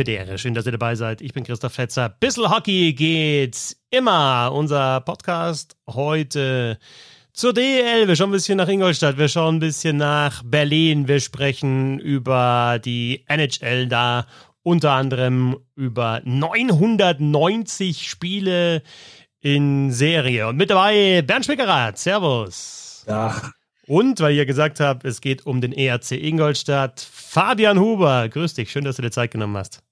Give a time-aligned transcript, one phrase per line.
[0.00, 0.38] Bedere.
[0.38, 1.20] Schön, dass ihr dabei seid.
[1.20, 2.08] Ich bin Christoph Fetzer.
[2.08, 4.50] Bissl Hockey geht immer.
[4.50, 6.78] Unser Podcast heute
[7.34, 8.08] zur DEL.
[8.08, 9.18] Wir schauen ein bisschen nach Ingolstadt.
[9.18, 11.06] Wir schauen ein bisschen nach Berlin.
[11.06, 14.26] Wir sprechen über die NHL da.
[14.62, 18.82] Unter anderem über 990 Spiele
[19.42, 20.48] in Serie.
[20.48, 21.98] Und mit dabei Bernd Schwickerath.
[21.98, 23.04] Servus.
[23.06, 23.50] Ach,
[23.86, 28.70] und weil ihr gesagt habt, es geht um den ERC Ingolstadt, Fabian Huber, grüß dich,
[28.70, 29.82] schön, dass du dir Zeit genommen hast.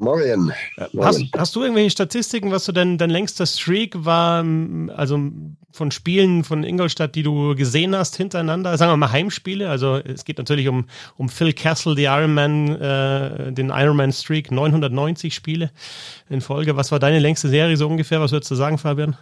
[0.00, 0.52] Morgen.
[0.98, 4.44] Hast, hast, du irgendwelche Statistiken, was so dein, dein längster Streak war,
[4.96, 5.20] also
[5.72, 8.76] von Spielen von Ingolstadt, die du gesehen hast hintereinander?
[8.78, 9.68] Sagen wir mal Heimspiele.
[9.68, 10.86] Also es geht natürlich um,
[11.16, 15.70] um Phil Castle, die Ironman, äh, den Ironman Streak, 990 Spiele
[16.30, 16.76] in Folge.
[16.76, 18.20] Was war deine längste Serie so ungefähr?
[18.20, 19.16] Was würdest du sagen, Fabian?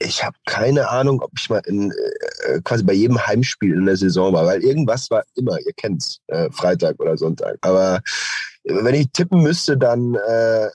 [0.00, 3.96] ich habe keine Ahnung, ob ich mal in, äh, quasi bei jedem Heimspiel in der
[3.96, 7.58] Saison war, weil irgendwas war immer, ihr kennt's, äh, Freitag oder Sonntag.
[7.62, 8.00] Aber
[8.68, 10.68] wenn ich tippen müsste, dann äh,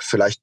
[0.00, 0.40] vielleicht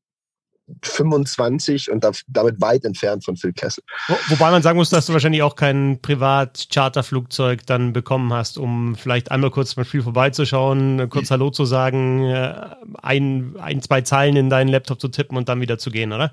[0.84, 3.84] 25 und damit weit entfernt von Phil Kessel.
[4.08, 8.96] Wo, wobei man sagen muss, dass du wahrscheinlich auch kein Privat-Charterflugzeug dann bekommen hast, um
[8.96, 12.54] vielleicht einmal kurz beim Spiel vorbeizuschauen, kurz Hallo zu sagen, äh,
[13.02, 16.32] ein, ein, zwei Zeilen in deinen Laptop zu tippen und dann wieder zu gehen, oder?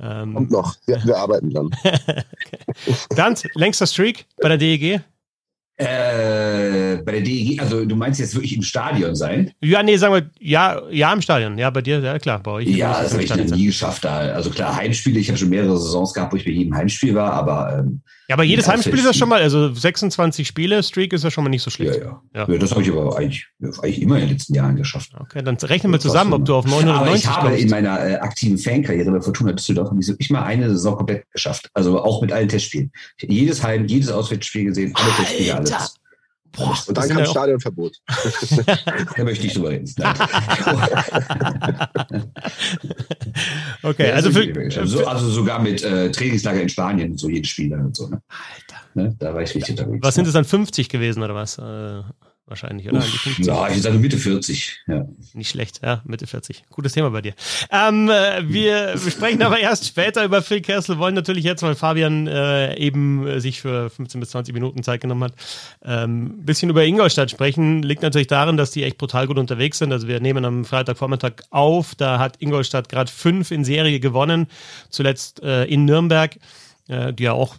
[0.00, 0.36] Ähm.
[0.36, 1.66] Und noch, wir, wir arbeiten dann.
[1.66, 2.62] okay.
[3.14, 5.00] Bernd, längster Streak bei der DEG?
[5.82, 9.50] Äh, bei der DEG, also du meinst jetzt wirklich im Stadion sein?
[9.60, 11.58] Ja, nee, sagen wir, ja, ja, im Stadion.
[11.58, 12.68] Ja, bei dir, ja klar, bei euch.
[12.68, 14.04] Ja, das habe ich noch nie geschafft.
[14.04, 14.18] Da.
[14.18, 17.32] Also klar, Heimspiele, ich habe schon mehrere Saisons gehabt, wo ich bei jedem Heimspiel war,
[17.32, 17.78] aber.
[17.80, 18.02] Ähm,
[18.32, 21.44] ja, aber jedes Heimspiel ist ja schon mal, also 26 Spiele, Streak ist ja schon
[21.44, 21.96] mal nicht so schlecht.
[21.96, 22.22] Ja, ja.
[22.34, 22.48] ja.
[22.48, 25.12] ja das habe ich aber eigentlich, eigentlich immer in den letzten Jahren geschafft.
[25.18, 28.14] Okay, dann rechnen wir zusammen, ob du auf 990 Aber ich habe in meiner äh,
[28.14, 31.68] aktiven Fankarriere bei Fortuna Düsseldorf ich mal eine Saison komplett geschafft.
[31.74, 32.90] Also auch mit allen Testspielen.
[33.20, 36.00] Jedes Heim, jedes Auswärtsspiel gesehen, alle Testspiele, alles.
[36.52, 37.96] Boah, und dann kam Stadionverbot.
[39.16, 39.90] da möchte ich drüber reden.
[43.82, 47.96] okay, also, für, so, also sogar mit äh, Trainingslager in Spanien, so jedes Spiel und
[47.96, 48.08] so.
[48.08, 48.20] Ne?
[48.28, 48.82] Alter.
[48.94, 49.16] Ne?
[49.18, 50.04] Da war ich richtig unterwegs.
[50.04, 51.58] Was sind es dann 50 gewesen oder was?
[51.58, 52.02] Äh,
[52.46, 52.98] wahrscheinlich, oder?
[52.98, 54.80] Uff, ja, ich sage Mitte 40.
[54.86, 55.06] Ja.
[55.34, 56.64] Nicht schlecht, ja, Mitte 40.
[56.70, 57.34] Gutes Thema bei dir.
[57.70, 62.26] Ähm, äh, wir sprechen aber erst später über Phil Kessel, wollen natürlich jetzt, weil Fabian
[62.26, 65.34] äh, eben äh, sich für 15 bis 20 Minuten Zeit genommen hat,
[65.80, 67.82] ein ähm, bisschen über Ingolstadt sprechen.
[67.82, 69.92] Liegt natürlich darin, dass die echt brutal gut unterwegs sind.
[69.92, 74.46] Also wir nehmen am Freitagvormittag auf, da hat Ingolstadt gerade fünf in Serie gewonnen,
[74.90, 76.36] zuletzt äh, in Nürnberg,
[76.88, 77.56] äh, die ja auch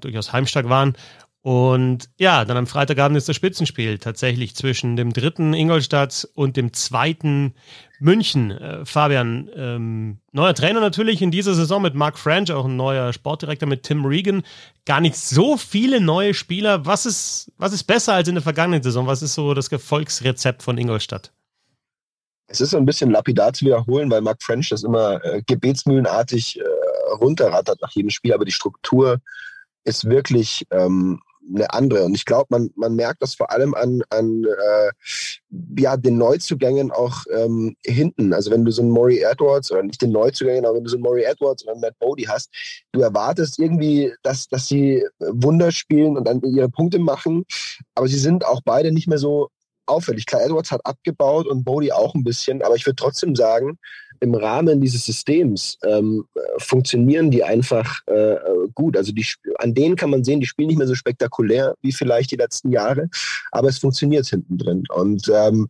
[0.00, 0.94] durchaus heimstark waren.
[1.42, 6.72] Und ja, dann am Freitagabend ist das Spitzenspiel tatsächlich zwischen dem dritten Ingolstadt und dem
[6.72, 7.54] zweiten
[7.98, 8.52] München.
[8.52, 13.12] Äh, Fabian, ähm, neuer Trainer natürlich in dieser Saison mit Mark French, auch ein neuer
[13.12, 14.44] Sportdirektor mit Tim Regan.
[14.86, 16.86] Gar nicht so viele neue Spieler.
[16.86, 19.08] Was ist, was ist besser als in der vergangenen Saison?
[19.08, 21.32] Was ist so das Erfolgsrezept von Ingolstadt?
[22.46, 26.60] Es ist so ein bisschen lapidar zu wiederholen, weil Mark French das immer äh, gebetsmühlenartig
[26.60, 26.62] äh,
[27.14, 29.20] runterrattert nach jedem Spiel, aber die Struktur
[29.84, 31.20] ist wirklich ähm,
[31.54, 32.04] eine andere.
[32.04, 34.90] Und ich glaube, man, man merkt das vor allem an, an äh,
[35.78, 38.32] ja, den Neuzugängen auch ähm, hinten.
[38.32, 40.96] Also wenn du so einen Maury Edwards, oder nicht den Neuzugängen, aber wenn du so
[40.96, 42.50] einen Maury Edwards oder einen Matt Bodie hast,
[42.92, 47.44] du erwartest irgendwie, dass, dass sie Wunder spielen und dann ihre Punkte machen,
[47.94, 49.48] aber sie sind auch beide nicht mehr so
[49.86, 50.26] auffällig.
[50.26, 53.78] Klar, Edwards hat abgebaut und Bodie auch ein bisschen, aber ich würde trotzdem sagen,
[54.22, 56.24] im Rahmen dieses Systems ähm,
[56.58, 58.36] funktionieren die einfach äh,
[58.72, 58.96] gut.
[58.96, 59.26] Also die,
[59.58, 62.70] an denen kann man sehen, die spielen nicht mehr so spektakulär wie vielleicht die letzten
[62.70, 63.08] Jahre,
[63.50, 64.84] aber es funktioniert hinten drin.
[64.94, 65.66] Und ähm,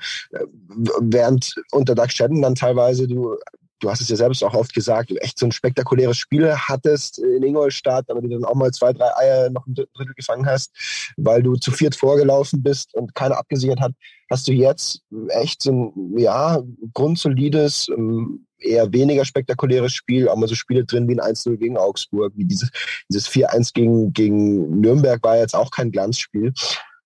[1.00, 3.36] während unter Doug Shedden dann teilweise du
[3.82, 7.18] du hast es ja selbst auch oft gesagt, du echt so ein spektakuläres Spiel hattest
[7.18, 10.72] in Ingolstadt, aber du dann auch mal zwei, drei Eier noch ein Drittel gefangen hast,
[11.16, 13.92] weil du zu viert vorgelaufen bist und keiner abgesichert hat,
[14.30, 16.62] hast du jetzt echt so ein, ja,
[16.94, 21.76] grundsolides, ähm, eher weniger spektakuläres Spiel, auch mal so Spiele drin wie ein 1-0 gegen
[21.76, 22.70] Augsburg, wie dieses,
[23.08, 26.52] dieses 4-1 gegen, gegen Nürnberg war jetzt auch kein Glanzspiel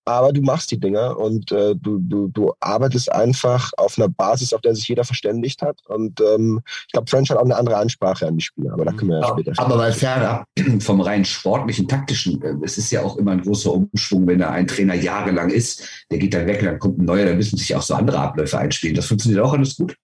[0.06, 4.54] aber du machst die Dinger und äh, du, du, du arbeitest einfach auf einer Basis,
[4.54, 5.80] auf der sich jeder verständigt hat.
[5.88, 8.92] Und ähm, ich glaube, French hat auch eine andere Ansprache an die Spieler, aber da
[8.92, 9.72] können wir ja, später sprechen.
[9.72, 10.44] Aber mal ferner
[10.80, 14.50] vom rein sportlichen, taktischen, äh, es ist ja auch immer ein großer Umschwung, wenn da
[14.50, 17.74] ein Trainer jahrelang ist, der geht dann weg, dann kommt ein neuer, da müssen sich
[17.74, 18.94] auch so andere Abläufe einspielen.
[18.94, 19.96] Das funktioniert auch alles gut?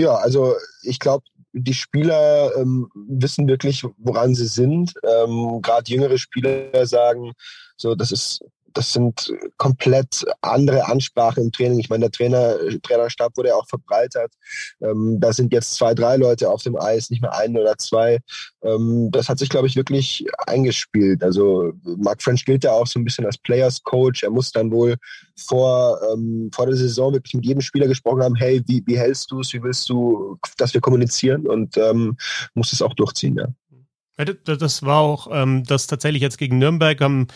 [0.00, 4.94] Ja, also ich glaube, die Spieler ähm, wissen wirklich, woran sie sind.
[5.02, 7.32] Ähm, Gerade jüngere Spieler sagen,
[7.76, 11.78] so, das ist das sind komplett andere Ansprachen im Training.
[11.78, 14.32] Ich meine, der Trainer, Trainerstab wurde ja auch verbreitert.
[14.80, 18.18] Ähm, da sind jetzt zwei, drei Leute auf dem Eis, nicht mehr ein oder zwei.
[18.62, 21.22] Ähm, das hat sich, glaube ich, wirklich eingespielt.
[21.22, 24.22] Also Mark French gilt ja auch so ein bisschen als Players Coach.
[24.22, 24.96] Er muss dann wohl
[25.36, 29.30] vor, ähm, vor der Saison wirklich mit jedem Spieler gesprochen haben, hey, wie, wie hältst
[29.30, 32.16] du es, wie willst du, dass wir kommunizieren und ähm,
[32.54, 33.46] muss es auch durchziehen, ja.
[34.44, 37.28] Das war auch ähm, das tatsächlich jetzt gegen Nürnberg haben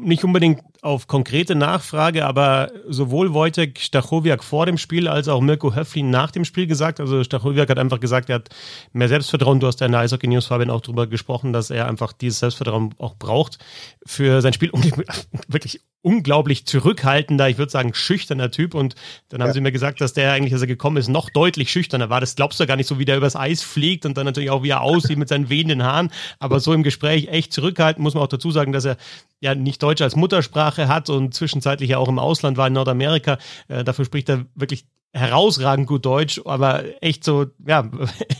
[0.00, 5.74] nicht unbedingt auf konkrete Nachfrage, aber sowohl Wojtek Stachowiak vor dem Spiel als auch Mirko
[5.74, 6.98] Höflin nach dem Spiel gesagt.
[7.00, 8.48] Also Stachowiak hat einfach gesagt, er hat
[8.92, 9.60] mehr Selbstvertrauen.
[9.60, 12.40] Du hast ja in der Eishockey News, Fabian, auch darüber gesprochen, dass er einfach dieses
[12.40, 13.58] Selbstvertrauen auch braucht
[14.04, 14.72] für sein Spiel.
[15.48, 18.74] Wirklich unglaublich zurückhaltender, ich würde sagen schüchterner Typ.
[18.74, 18.96] Und
[19.28, 19.54] dann haben ja.
[19.54, 22.20] sie mir gesagt, dass der eigentlich, als er gekommen ist, noch deutlich schüchterner war.
[22.20, 24.64] Das glaubst du gar nicht so, wie der übers Eis fliegt und dann natürlich auch,
[24.64, 26.10] wie er aussieht mit seinen wehenden Haaren.
[26.40, 28.96] Aber so im Gespräch echt zurückhaltend, muss man auch dazu sagen, dass er
[29.40, 33.38] ja nicht Deutsch als Muttersprache hat und zwischenzeitlich ja auch im Ausland war in Nordamerika.
[33.68, 37.90] Äh, dafür spricht er wirklich herausragend gut Deutsch, aber echt so, ja,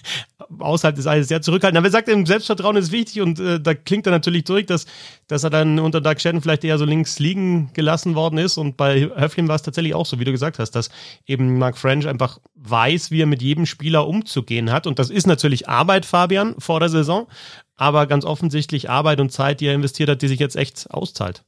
[0.58, 1.78] außerhalb des Eises sehr zurückhaltend.
[1.78, 4.86] Aber er sagt, im Selbstvertrauen ist wichtig und äh, da klingt er natürlich durch, dass,
[5.26, 8.56] dass er dann unter Doug Shannon vielleicht eher so links liegen gelassen worden ist.
[8.56, 10.90] Und bei Höflin war es tatsächlich auch so, wie du gesagt hast, dass
[11.26, 14.86] eben Mark French einfach weiß, wie er mit jedem Spieler umzugehen hat.
[14.86, 17.28] Und das ist natürlich Arbeit, Fabian, vor der Saison,
[17.82, 21.43] aber ganz offensichtlich Arbeit und Zeit, die er investiert hat, die sich jetzt echt auszahlt.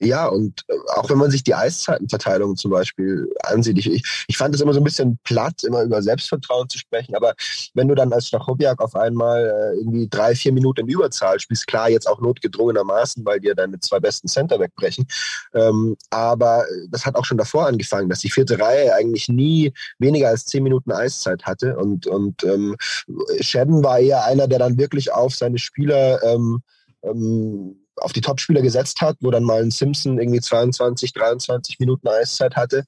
[0.00, 4.54] Ja, und äh, auch wenn man sich die Eiszeitenverteilung zum Beispiel ansieht, ich, ich fand
[4.54, 7.34] es immer so ein bisschen platt, immer über Selbstvertrauen zu sprechen, aber
[7.74, 11.68] wenn du dann als Stachowiak auf einmal äh, irgendwie drei, vier Minuten in Überzahl spielst,
[11.68, 15.06] klar, jetzt auch notgedrungenermaßen, weil dir deine zwei besten Center wegbrechen,
[15.54, 20.28] ähm, aber das hat auch schon davor angefangen, dass die vierte Reihe eigentlich nie weniger
[20.28, 22.76] als zehn Minuten Eiszeit hatte und, und ähm,
[23.40, 26.62] Shedden war eher einer, der dann wirklich auf seine Spieler ähm,
[27.02, 32.08] ähm, auf die Topspieler gesetzt hat, wo dann mal ein Simpson irgendwie 22, 23 Minuten
[32.08, 32.84] Eiszeit hatte.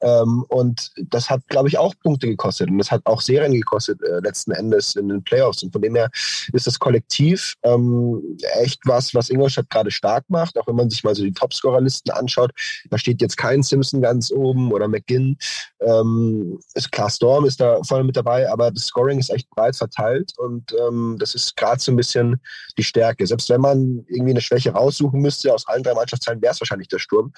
[0.00, 2.70] Ähm, und das hat, glaube ich, auch Punkte gekostet.
[2.70, 5.62] Und das hat auch Serien gekostet, äh, letzten Endes in den Playoffs.
[5.62, 6.10] Und von dem her
[6.52, 10.58] ist das Kollektiv ähm, echt was, was Ingolstadt gerade stark macht.
[10.58, 12.52] Auch wenn man sich mal so die Topscorer-Listen anschaut,
[12.90, 15.36] da steht jetzt kein Simpson ganz oben oder McGinn.
[15.80, 19.76] Ähm, ist klar, Storm ist da voll mit dabei, aber das Scoring ist echt breit
[19.76, 20.32] verteilt.
[20.36, 22.40] Und ähm, das ist gerade so ein bisschen
[22.76, 23.26] die Stärke.
[23.26, 26.88] Selbst wenn man irgendwie eine Schwäche raussuchen müsste, aus allen drei Mannschaftsteilen wäre es wahrscheinlich
[26.88, 27.32] der Sturm.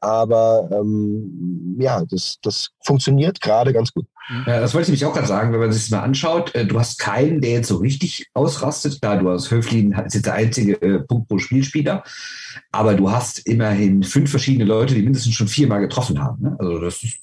[0.00, 4.06] Aber ähm, ja, das, das funktioniert gerade ganz gut.
[4.46, 6.54] Ja, das wollte ich mich auch gerade sagen, wenn man sich das mal anschaut.
[6.54, 9.00] Äh, du hast keinen, der jetzt so richtig ausrastet.
[9.00, 12.02] Klar, du hast Höflin, ist jetzt der einzige äh, Punkt pro Spielspieler.
[12.72, 16.42] Aber du hast immerhin fünf verschiedene Leute, die mindestens schon viermal getroffen haben.
[16.42, 16.56] Ne?
[16.58, 17.18] Also das ist,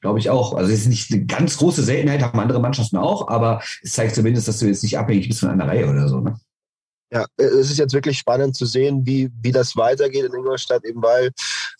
[0.00, 0.54] glaube ich, auch.
[0.54, 4.14] Also es ist nicht eine ganz große Seltenheit, haben andere Mannschaften auch, aber es zeigt
[4.14, 6.20] zumindest, dass du jetzt nicht abhängig bist von einer Reihe oder so.
[6.20, 6.36] Ne?
[7.12, 10.84] Ja, äh, es ist jetzt wirklich spannend zu sehen, wie, wie das weitergeht in Ingolstadt,
[10.84, 11.30] eben weil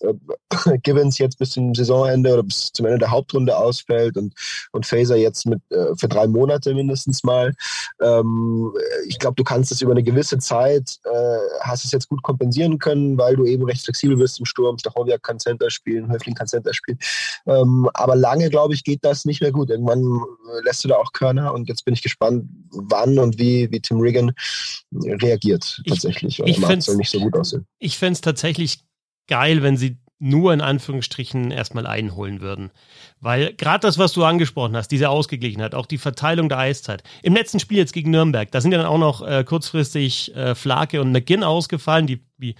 [0.01, 4.35] äh, Givens jetzt bis zum Saisonende oder bis zum Ende der Hauptrunde ausfällt und,
[4.73, 7.55] und Faser jetzt mit äh, für drei Monate mindestens mal.
[8.01, 8.73] Ähm,
[9.09, 12.79] ich glaube, du kannst es über eine gewisse Zeit, äh, hast es jetzt gut kompensieren
[12.79, 14.79] können, weil du eben recht flexibel bist im Sturm.
[14.79, 16.99] Stachowiak kann Center spielen, Höfling kann Center spielen.
[17.47, 19.71] Ähm, aber lange, glaube ich, geht das nicht mehr gut.
[19.71, 23.71] Irgendwann äh, lässt du da auch Körner und jetzt bin ich gespannt, wann und wie,
[23.73, 24.33] wie Tim Riggin
[25.27, 26.41] reagiert tatsächlich.
[26.41, 27.67] Ich, ich soll nicht so gut aussehen.
[27.79, 28.81] Ich fände es tatsächlich
[29.27, 32.71] geil, wenn sie nur in Anführungsstrichen erstmal einholen würden.
[33.21, 37.03] Weil gerade das, was du angesprochen hast, diese Ausgeglichenheit, auch die Verteilung der Eiszeit.
[37.23, 40.55] Im letzten Spiel jetzt gegen Nürnberg, da sind ja dann auch noch äh, kurzfristig äh,
[40.55, 42.55] Flake und McGinn ausgefallen, die wie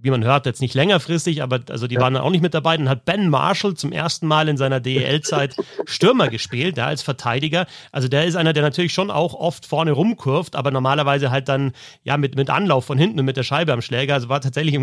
[0.00, 2.00] wie man hört, jetzt nicht längerfristig, aber also die ja.
[2.00, 2.76] waren dann auch nicht mit dabei.
[2.76, 7.66] Dann hat Ben Marshall zum ersten Mal in seiner DEL-Zeit Stürmer gespielt, da als Verteidiger.
[7.90, 11.72] Also der ist einer, der natürlich schon auch oft vorne rumkurft, aber normalerweise halt dann
[12.04, 14.14] ja mit, mit Anlauf von hinten und mit der Scheibe am Schläger.
[14.14, 14.78] Also war tatsächlich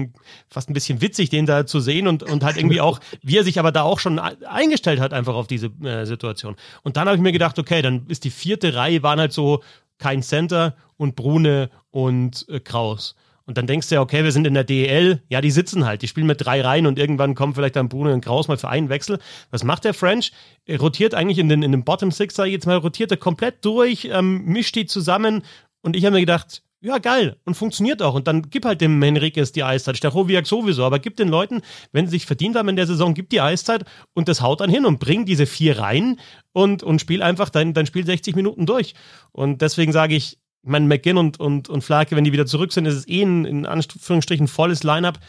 [0.50, 3.44] fast ein bisschen witzig, den da zu sehen und, und halt irgendwie auch, wie er
[3.44, 6.56] sich aber da auch schon eingestellt hat, einfach auf diese äh, Situation.
[6.84, 9.64] Und dann habe ich mir gedacht, okay, dann ist die vierte Reihe, waren halt so
[9.98, 13.16] kein Center und Brune und äh, Kraus.
[13.46, 16.02] Und dann denkst du ja, okay, wir sind in der DEL, ja, die sitzen halt,
[16.02, 18.70] die spielen mit drei Reihen und irgendwann kommen vielleicht dann Bruno und Kraus mal für
[18.70, 19.20] einen Wechsel.
[19.52, 20.32] Was macht der French?
[20.66, 23.18] Er rotiert eigentlich in den, in den Bottom Six, sag ich jetzt mal, rotiert er
[23.18, 25.44] komplett durch, ähm, mischt die zusammen
[25.82, 27.38] und ich habe mir gedacht, ja, geil.
[27.46, 28.14] Und funktioniert auch.
[28.14, 29.98] Und dann gib halt dem Henriquez die Eiszeit.
[29.98, 30.84] Stachowiak sowieso.
[30.84, 31.62] Aber gib den Leuten,
[31.92, 34.70] wenn sie sich verdient haben in der Saison, gib die Eiszeit und das haut dann
[34.70, 36.20] hin und bring diese vier rein
[36.54, 38.94] und, und spiel einfach dein, dein Spiel 60 Minuten durch.
[39.32, 42.74] Und deswegen sage ich, ich meine, McGinn und, und, und Flake, wenn die wieder zurück
[42.74, 45.20] sind, ist es eh ein in Anführungsstrichen volles Line-up.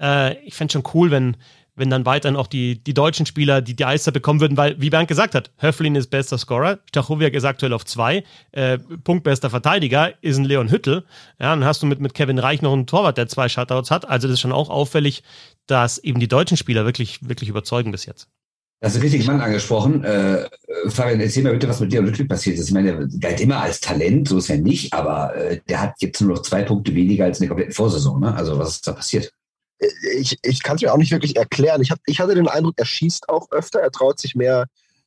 [0.00, 1.36] Äh, ich fände schon cool, wenn,
[1.76, 4.90] wenn dann weiterhin auch die, die deutschen Spieler die, die Eiszeit bekommen würden, weil, wie
[4.90, 10.14] Bernd gesagt hat, Höflin ist bester Scorer, Stachowiak ist aktuell auf zwei, äh, punktbester Verteidiger
[10.20, 11.04] ist ein Leon Hüttel.
[11.38, 14.08] Ja, dann hast du mit, mit Kevin Reich noch einen Torwart, der zwei Shutouts hat.
[14.08, 15.22] Also das ist schon auch auffällig,
[15.68, 18.28] dass eben die deutschen Spieler wirklich, wirklich überzeugen bis jetzt.
[18.82, 20.02] Das ist ein richtiger Mann angesprochen.
[20.02, 20.48] Äh,
[20.88, 22.66] Fabian, erzähl mal bitte, was mit dir und Ludwig passiert ist.
[22.66, 25.94] Ich meine, der galt immer als Talent, so ist er nicht, aber äh, der hat
[26.00, 28.18] jetzt nur noch zwei Punkte weniger als in der kompletten Vorsaison.
[28.18, 28.34] Ne?
[28.34, 29.32] Also was ist da passiert?
[30.18, 31.80] Ich, ich kann es mir auch nicht wirklich erklären.
[31.80, 34.66] Ich, hab, ich hatte den Eindruck, er schießt auch öfter, er traut sich mehr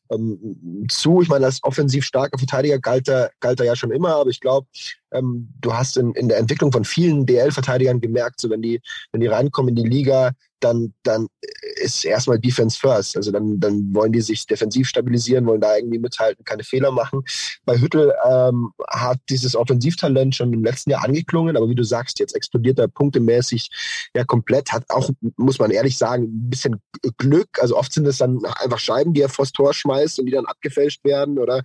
[0.09, 1.21] ähm, zu.
[1.21, 4.39] Ich meine, als offensiv starker Verteidiger galt er, galt er ja schon immer, aber ich
[4.39, 4.67] glaube,
[5.11, 8.79] ähm, du hast in, in der Entwicklung von vielen DL-Verteidigern gemerkt, so wenn die,
[9.11, 10.31] wenn die reinkommen in die Liga,
[10.65, 11.27] dann, dann
[11.75, 13.15] ist erstmal Defense first.
[13.15, 17.23] Also dann, dann wollen die sich defensiv stabilisieren, wollen da irgendwie mithalten, keine Fehler machen.
[17.65, 22.19] Bei Hüttel ähm, hat dieses Offensivtalent schon im letzten Jahr angeklungen, aber wie du sagst,
[22.19, 23.69] jetzt explodiert er punktemäßig
[24.15, 24.71] ja komplett.
[24.71, 26.81] Hat auch, muss man ehrlich sagen, ein bisschen
[27.17, 27.49] Glück.
[27.61, 30.45] Also oft sind es dann einfach Scheiben, die er vors Tor schmeißt und die dann
[30.45, 31.61] abgefälscht werden oder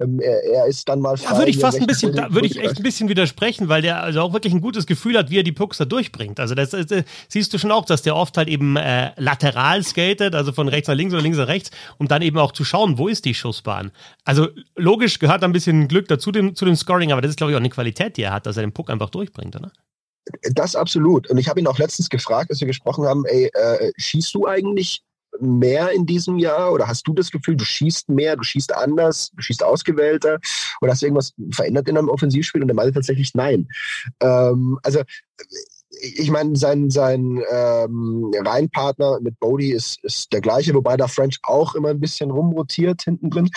[0.00, 1.32] ähm, er, er, ist dann mal frei.
[1.32, 4.02] Ja, würde ich fast ein bisschen, da würde ich echt ein bisschen widersprechen, weil der
[4.02, 6.40] also auch wirklich ein gutes Gefühl hat, wie er die Pucks da durchbringt.
[6.40, 9.82] Also das, das, das siehst du schon auch, dass der oft halt eben äh, lateral
[9.82, 12.64] skatet, also von rechts nach links oder links nach rechts, um dann eben auch zu
[12.64, 13.90] schauen, wo ist die Schussbahn.
[14.24, 17.52] Also logisch gehört ein bisschen Glück dazu dem, zu dem Scoring, aber das ist glaube
[17.52, 19.70] ich auch eine Qualität, die er hat, dass er den Puck einfach durchbringt, oder?
[20.54, 21.28] Das absolut.
[21.28, 24.46] Und ich habe ihn auch letztens gefragt, als wir gesprochen haben, ey, äh, schießt du
[24.46, 25.02] eigentlich
[25.40, 29.30] mehr in diesem Jahr oder hast du das Gefühl, du schießt mehr, du schießt anders,
[29.34, 30.38] du schießt ausgewählter
[30.80, 32.62] oder hast du irgendwas verändert in einem Offensivspiel?
[32.62, 33.68] Und er meinte tatsächlich nein.
[34.20, 35.02] Ähm, also
[36.02, 41.38] ich meine, sein, sein ähm, Reihenpartner mit Bodie ist, ist der gleiche, wobei da French
[41.44, 43.50] auch immer ein bisschen rumrotiert hinten drin.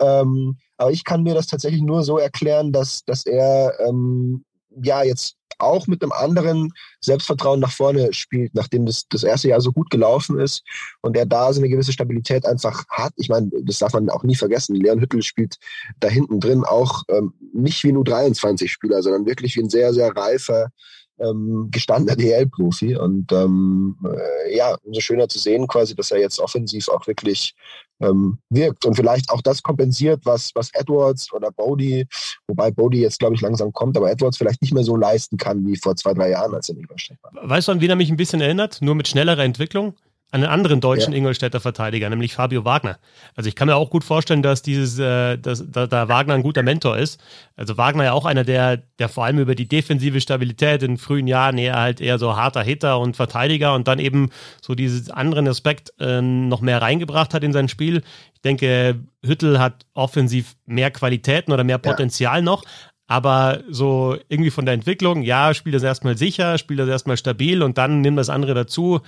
[0.00, 4.44] Ähm, aber ich kann mir das tatsächlich nur so erklären, dass, dass er ähm,
[4.80, 9.60] ja jetzt auch mit einem anderen Selbstvertrauen nach vorne spielt, nachdem das, das erste Jahr
[9.60, 10.62] so gut gelaufen ist
[11.00, 13.12] und er da so eine gewisse Stabilität einfach hat.
[13.16, 14.76] Ich meine, das darf man auch nie vergessen.
[14.76, 15.56] Leon Hüttel spielt
[15.98, 20.14] da hinten drin auch ähm, nicht wie ein U23-Spieler, sondern wirklich wie ein sehr, sehr
[20.16, 20.70] reifer,
[21.20, 22.96] ähm, gestandener DL-Profi.
[22.96, 27.54] Und ähm, äh, ja, umso schöner zu sehen quasi, dass er jetzt offensiv auch wirklich
[28.00, 32.06] ähm, wirkt und vielleicht auch das kompensiert, was, was Edwards oder Bodie,
[32.46, 35.66] wobei Bodie jetzt, glaube ich, langsam kommt, aber Edwards vielleicht nicht mehr so leisten kann
[35.66, 37.32] wie vor zwei, drei Jahren, als er in Ingolstadt war.
[37.48, 38.80] Weißt du, an wen er mich ein bisschen erinnert?
[38.80, 39.94] Nur mit schnellerer Entwicklung?
[40.30, 41.18] Einen anderen deutschen ja.
[41.18, 42.98] Ingolstädter Verteidiger, nämlich Fabio Wagner.
[43.34, 46.42] Also ich kann mir auch gut vorstellen, dass dieses, äh, dass, da, da Wagner ein
[46.42, 47.18] guter Mentor ist.
[47.56, 51.26] Also Wagner ja auch einer, der, der vor allem über die defensive Stabilität in frühen
[51.26, 54.28] Jahren eher halt eher so harter Hitter und Verteidiger und dann eben
[54.60, 58.02] so diesen anderen Aspekt äh, noch mehr reingebracht hat in sein Spiel.
[58.34, 62.42] Ich denke, Hüttel hat offensiv mehr Qualitäten oder mehr Potenzial ja.
[62.42, 62.64] noch,
[63.08, 67.62] aber so irgendwie von der Entwicklung, ja, spielt das erstmal sicher, spielt das erstmal stabil
[67.62, 69.00] und dann nimmt das andere dazu,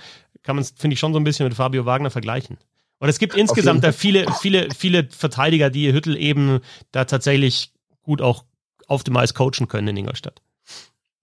[0.43, 2.57] kann man es, finde ich, schon so ein bisschen mit Fabio Wagner vergleichen.
[2.99, 6.59] Und es gibt insgesamt da viele, viele, viele Verteidiger, die Hüttel eben
[6.91, 8.45] da tatsächlich gut auch
[8.87, 10.41] auf dem Eis coachen können in Ingolstadt.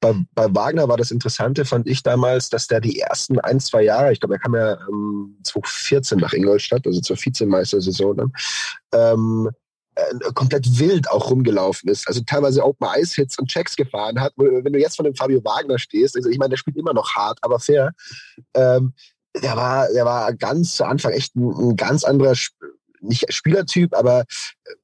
[0.01, 3.83] Bei, bei Wagner war das Interessante, fand ich damals, dass der die ersten ein, zwei
[3.83, 8.33] Jahre, ich glaube, er kam ja ähm, 2014 nach Ingolstadt, also zur Vizemeistersaison dann,
[8.93, 9.51] ähm,
[9.99, 12.07] äh, komplett wild auch rumgelaufen ist.
[12.07, 14.33] Also teilweise Open Ice Hits und Checks gefahren hat.
[14.37, 17.14] Wenn du jetzt von dem Fabio Wagner stehst, also ich meine, der spielt immer noch
[17.14, 17.93] hart, aber fair.
[18.55, 18.95] Ähm,
[19.43, 22.35] der war, der war ganz zu Anfang echt ein, ein ganz anderer
[23.00, 24.25] nicht Spielertyp, aber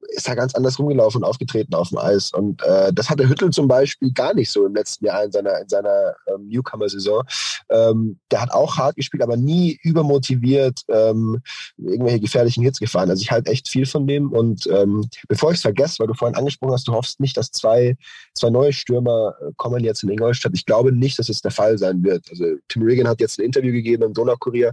[0.08, 2.32] ist da ganz anders rumgelaufen und aufgetreten auf dem Eis.
[2.32, 5.60] Und äh, das hatte Hüttel zum Beispiel gar nicht so im letzten Jahr in seiner,
[5.60, 7.22] in seiner ähm, Newcomer-Saison.
[7.70, 11.40] Ähm, der hat auch hart gespielt, aber nie übermotiviert ähm,
[11.76, 13.10] irgendwelche gefährlichen Hits gefahren.
[13.10, 14.32] Also ich halte echt viel von dem.
[14.32, 17.50] Und ähm, bevor ich es vergesse, weil du vorhin angesprochen hast, du hoffst nicht, dass
[17.50, 17.96] zwei,
[18.34, 20.52] zwei neue Stürmer äh, kommen jetzt in Ingolstadt.
[20.54, 22.26] Ich glaube nicht, dass es der Fall sein wird.
[22.30, 24.72] Also Tim Regan hat jetzt ein Interview gegeben im Donaukurier,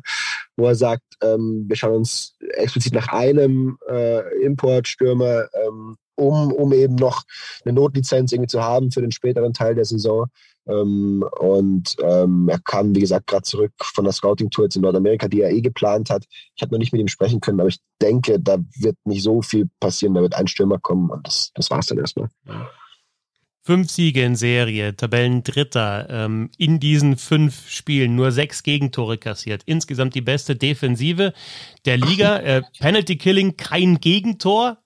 [0.55, 4.43] wo er sagt, ähm, wir schauen uns explizit nach einem äh,
[5.01, 7.23] Importstürmer ähm, um, um eben noch
[7.65, 10.27] eine Notlizenz irgendwie zu haben für den späteren Teil der Saison.
[10.67, 15.27] Ähm, und ähm, er kam, wie gesagt, gerade zurück von der Scouting-Tour jetzt in Nordamerika,
[15.27, 16.25] die er eh geplant hat.
[16.55, 19.41] Ich habe noch nicht mit ihm sprechen können, aber ich denke, da wird nicht so
[19.41, 20.13] viel passieren.
[20.13, 22.29] Da wird ein Stürmer kommen und das, das war es dann erstmal.
[23.63, 29.61] Fünf Siege in Serie, Tabellendritter, ähm, in diesen fünf Spielen nur sechs Gegentore kassiert.
[29.65, 31.33] Insgesamt die beste Defensive
[31.85, 32.37] der Liga.
[32.37, 34.77] Äh, Penalty Killing, kein Gegentor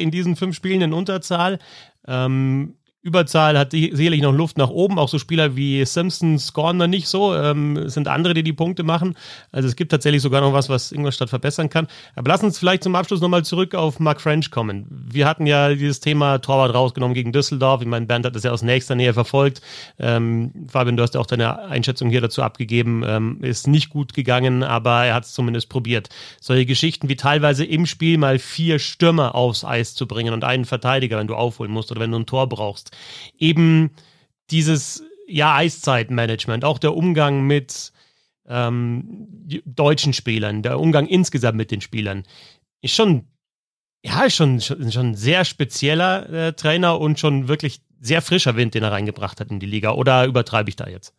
[0.00, 1.58] in diesen fünf Spielen in Unterzahl.
[2.06, 4.98] Ähm, Überzahl hat sicherlich noch Luft nach oben.
[4.98, 7.34] Auch so Spieler wie Simpson scoren da nicht so.
[7.34, 9.14] Ähm, sind andere, die die Punkte machen.
[9.52, 11.86] Also es gibt tatsächlich sogar noch was, was Ingolstadt verbessern kann.
[12.16, 14.86] Aber lass uns vielleicht zum Abschluss nochmal zurück auf Mark French kommen.
[14.88, 17.82] Wir hatten ja dieses Thema Torwart rausgenommen gegen Düsseldorf.
[17.82, 19.60] Ich meine, Bernd hat das ja aus nächster Nähe verfolgt.
[19.98, 23.04] Ähm, Fabian, du hast ja auch deine Einschätzung hier dazu abgegeben.
[23.06, 26.08] Ähm, ist nicht gut gegangen, aber er hat es zumindest probiert.
[26.40, 30.64] Solche Geschichten wie teilweise im Spiel mal vier Stürmer aufs Eis zu bringen und einen
[30.64, 32.93] Verteidiger, wenn du aufholen musst oder wenn du ein Tor brauchst
[33.38, 33.90] eben
[34.50, 37.92] dieses ja, Eiszeitmanagement, auch der Umgang mit
[38.46, 39.28] ähm,
[39.64, 42.24] deutschen Spielern, der Umgang insgesamt mit den Spielern,
[42.82, 43.26] ist schon,
[44.04, 48.74] ja, schon, schon, schon ein sehr spezieller äh, Trainer und schon wirklich sehr frischer Wind,
[48.74, 49.92] den er reingebracht hat in die Liga.
[49.92, 51.14] Oder übertreibe ich da jetzt?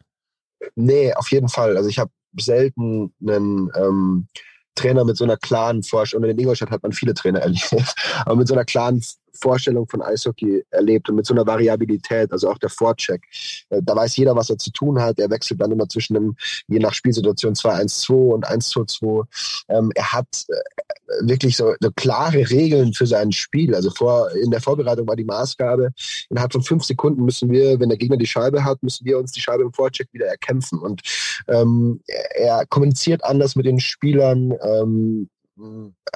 [0.76, 1.78] Nee, auf jeden Fall.
[1.78, 4.28] Also ich habe selten einen ähm,
[4.76, 8.36] Trainer mit so einer klaren Vorstellung, und in Ingolstadt hat man viele Trainer erlebt, aber
[8.36, 9.04] mit so einer klaren
[9.36, 13.24] Vorstellung von Eishockey erlebt und mit so einer Variabilität, also auch der Vorcheck.
[13.70, 15.20] Äh, da weiß jeder, was er zu tun hat.
[15.20, 16.36] Er wechselt dann immer zwischen dem,
[16.68, 19.26] je nach Spielsituation 2-1-2 und 1-2-2.
[19.70, 23.76] Ähm, er hat äh, wirklich so, so, klare Regeln für sein Spiel.
[23.76, 25.92] Also vor, in der Vorbereitung war die Maßgabe,
[26.30, 29.32] innerhalb von fünf Sekunden müssen wir, wenn der Gegner die Scheibe hat, müssen wir uns
[29.32, 30.80] die Scheibe im Vorcheck wieder erkämpfen.
[30.80, 31.02] Und
[31.48, 32.02] ähm,
[32.36, 34.54] er kommuniziert anders mit den Spielern.
[34.62, 35.30] Ähm,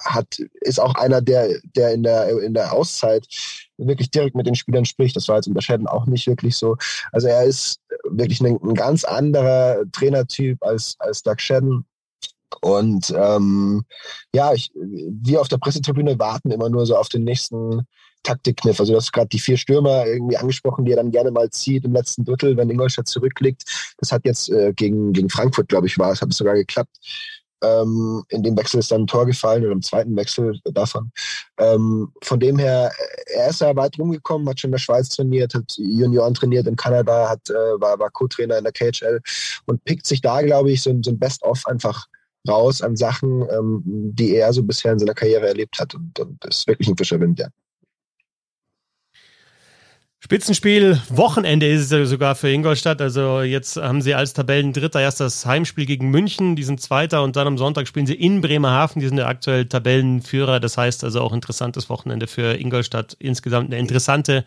[0.01, 3.25] hat, ist auch einer, der, der in der, in der Auszeit
[3.77, 5.15] wirklich direkt mit den Spielern spricht.
[5.15, 6.75] Das war jetzt unter Schäden auch nicht wirklich so.
[7.11, 7.79] Also er ist
[8.09, 11.85] wirklich ein, ein ganz anderer Trainertyp als, als Doug Shedden.
[12.61, 13.83] Und ähm,
[14.33, 17.85] ja, ich, wir auf der Pressetribüne warten immer nur so auf den nächsten
[18.23, 18.79] Taktikkniff.
[18.79, 21.85] Also du hast gerade die vier Stürmer irgendwie angesprochen, die er dann gerne mal zieht
[21.85, 23.63] im letzten Drittel, wenn Ingolstadt zurückliegt.
[23.97, 26.11] Das hat jetzt äh, gegen, gegen Frankfurt, glaube ich, war.
[26.11, 26.97] Es hat sogar geklappt.
[27.63, 31.11] Ähm, in dem Wechsel ist dann ein Tor gefallen oder im zweiten Wechsel davon.
[31.57, 32.91] Ähm, von dem her,
[33.33, 36.75] er ist ja weit rumgekommen, hat schon in der Schweiz trainiert, hat Junioren trainiert in
[36.75, 39.19] Kanada, hat, äh, war, war Co-Trainer in der KHL
[39.65, 42.07] und pickt sich da, glaube ich, so, so ein Best-of einfach
[42.47, 45.93] raus an Sachen, ähm, die er so bisher in seiner Karriere erlebt hat.
[45.95, 47.47] Und, und ist wirklich ein frischer Wind, ja.
[50.21, 53.01] Spitzenspiel, Wochenende ist es sogar für Ingolstadt.
[53.01, 57.37] Also jetzt haben sie als Tabellendritter erst das Heimspiel gegen München, die sind Zweiter und
[57.37, 60.59] dann am Sonntag spielen sie in Bremerhaven, die sind ja aktuell Tabellenführer.
[60.59, 63.15] Das heißt also auch interessantes Wochenende für Ingolstadt.
[63.19, 64.43] Insgesamt eine interessante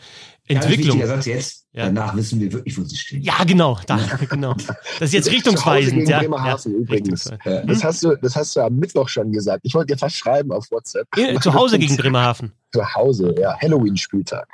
[0.49, 0.99] Entwicklung.
[0.99, 1.67] Ja, Satz jetzt.
[1.73, 1.87] Ja.
[1.87, 3.23] Danach wissen wir wirklich, wo sie stehen.
[3.23, 4.55] Ja, genau, da, genau.
[4.55, 6.07] Das ist jetzt richtungsweisend.
[6.09, 6.19] Ja.
[6.19, 7.31] Bremerhaven ja, übrigens.
[7.45, 7.63] Ja.
[7.63, 9.61] Das, hast du, das hast du am Mittwoch schon gesagt.
[9.63, 11.07] Ich wollte dir fast schreiben auf WhatsApp.
[11.41, 12.53] Zu Hause gegen Bremerhaven.
[12.73, 13.57] Zu Hause, ja.
[13.61, 14.47] Halloween-Spieltag.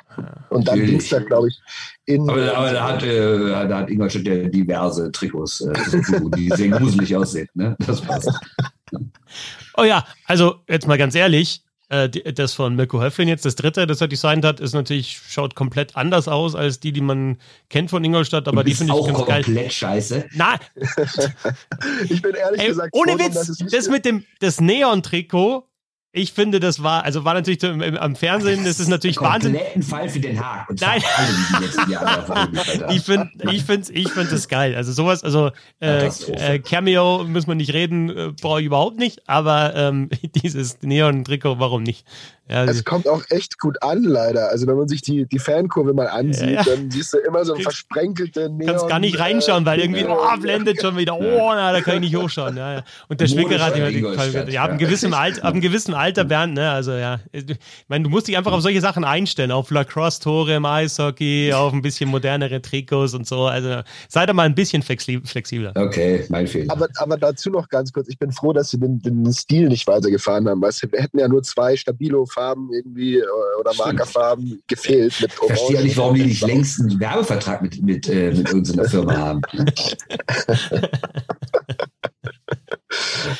[0.49, 1.59] Und dann Dienstag, glaube ich,
[2.05, 2.29] in.
[2.29, 5.73] Aber, aber da, hat, äh, da hat Ingolstadt ja diverse Trikots, äh,
[6.37, 7.47] die sehr gruselig aussehen.
[7.53, 7.75] Ne?
[7.85, 8.31] Das passt.
[9.77, 13.87] Oh ja, also jetzt mal ganz ehrlich, äh, das von Mirko Höflin jetzt, das dritte,
[13.87, 17.37] das er designt hat, ist natürlich, schaut komplett anders aus als die, die man
[17.69, 19.43] kennt von Ingolstadt, aber die finde ich ganz geil.
[19.43, 20.25] komplett scheiße.
[20.33, 20.59] Nein.
[22.09, 25.68] ich bin ehrlich Ey, gesagt, ohne Witz, das, das mit dem, das Neon-Trikot
[26.11, 29.53] ich finde, das war, also war natürlich im, im, am Fernsehen, das ist natürlich Wahnsinn.
[29.53, 30.67] Kompletten Fall für den Haag.
[30.67, 31.01] Und Nein.
[32.89, 34.73] ich finde, ich finde, ich finde das geil.
[34.73, 39.29] Also sowas, also äh, äh, Cameo muss man nicht reden, äh, brauche ich überhaupt nicht.
[39.29, 40.09] Aber ähm,
[40.43, 42.07] dieses Neon-Trikot, warum nicht?
[42.49, 44.49] Ja, es kommt auch echt gut an, leider.
[44.49, 47.53] Also wenn man sich die, die Fankurve mal ansieht, ja, dann siehst du immer so
[47.53, 48.67] ein versprenkelte Neon.
[48.67, 51.15] Kannst gar nicht reinschauen, weil irgendwie, oh, blendet schon wieder.
[51.15, 52.57] Oh, na, da kann ich nicht hochschauen.
[52.57, 52.83] Ja, ja.
[53.07, 56.93] Und der Schwingerrad, ja, ab einem gewissen Alter, ab einem gewissen Alter, Bernd, ne, also
[56.93, 57.19] ja.
[57.31, 57.45] Ich
[57.87, 61.83] meine, du musst dich einfach auf solche Sachen einstellen, auf Lacrosse-Tore im Eishockey, auf ein
[61.83, 63.45] bisschen modernere Trikots und so.
[63.45, 65.73] Also sei da mal ein bisschen flexibler.
[65.75, 66.73] Okay, mein Fehler.
[66.73, 69.85] Aber, aber dazu noch ganz kurz, ich bin froh, dass sie den, den Stil nicht
[69.85, 73.25] weitergefahren haben, weil wir hätten ja nur zwei Stabilo Farben irgendwie äh,
[73.59, 75.19] oder Markerfarben gefehlt.
[75.19, 78.87] Mit ich verstehe nicht, warum die nicht längst einen Werbevertrag mit, mit, äh, mit irgendeiner
[78.87, 79.41] Firma haben.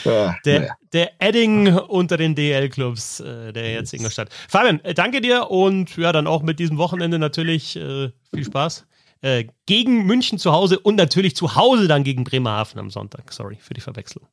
[0.46, 4.30] der, der Edding unter den DL-Clubs, äh, der jetzt Ingolstadt.
[4.50, 8.86] Fabian, äh, danke dir und ja, dann auch mit diesem Wochenende natürlich äh, viel Spaß.
[9.22, 13.32] Äh, gegen München zu Hause und natürlich zu Hause dann gegen Bremerhaven am Sonntag.
[13.32, 14.28] Sorry für die Verwechslung.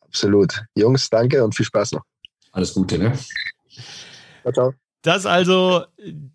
[0.00, 0.64] Absolut.
[0.74, 2.02] Jungs, danke und viel Spaß noch.
[2.52, 3.12] Alles Gute, ne?
[4.42, 4.74] Ciao, ciao.
[5.02, 5.84] Das also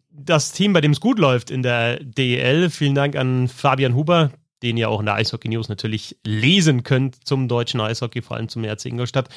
[0.09, 2.69] das Team, bei dem es gut läuft in der DEL.
[2.69, 7.27] Vielen Dank an Fabian Huber, den ihr auch in der Eishockey News natürlich lesen könnt
[7.27, 9.29] zum deutschen Eishockey, vor allem zum RC Ingolstadt.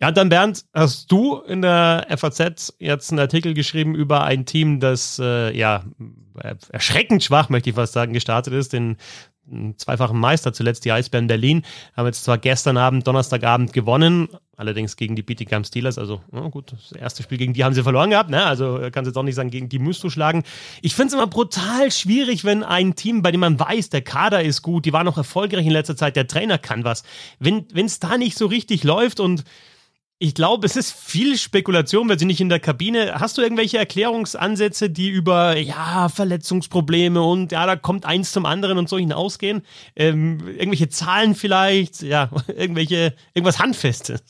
[0.00, 4.80] Ja, dann Bernd, hast du in der FAZ jetzt einen Artikel geschrieben über ein Team,
[4.80, 5.84] das äh, ja
[6.70, 8.72] erschreckend schwach, möchte ich fast sagen, gestartet ist.
[8.72, 8.96] Den
[9.76, 11.64] zweifachen Meister, zuletzt die Eisbären Berlin,
[11.96, 16.72] haben jetzt zwar gestern Abend, Donnerstagabend gewonnen, allerdings gegen die Bietigheim Steelers, also ja, gut,
[16.72, 18.44] das erste Spiel gegen die haben sie verloren gehabt, ne?
[18.44, 20.44] also kannst jetzt auch nicht sagen, gegen die musst du schlagen.
[20.82, 24.42] Ich finde es immer brutal schwierig, wenn ein Team, bei dem man weiß, der Kader
[24.42, 27.02] ist gut, die waren noch erfolgreich in letzter Zeit, der Trainer kann was,
[27.38, 29.44] wenn es da nicht so richtig läuft und
[30.22, 33.18] ich glaube, es ist viel Spekulation, weil sie nicht in der Kabine.
[33.18, 38.76] Hast du irgendwelche Erklärungsansätze, die über ja Verletzungsprobleme und ja, da kommt eins zum anderen
[38.76, 39.62] und so hinausgehen?
[39.96, 44.22] Ähm, irgendwelche Zahlen vielleicht, ja, irgendwelche irgendwas handfestes.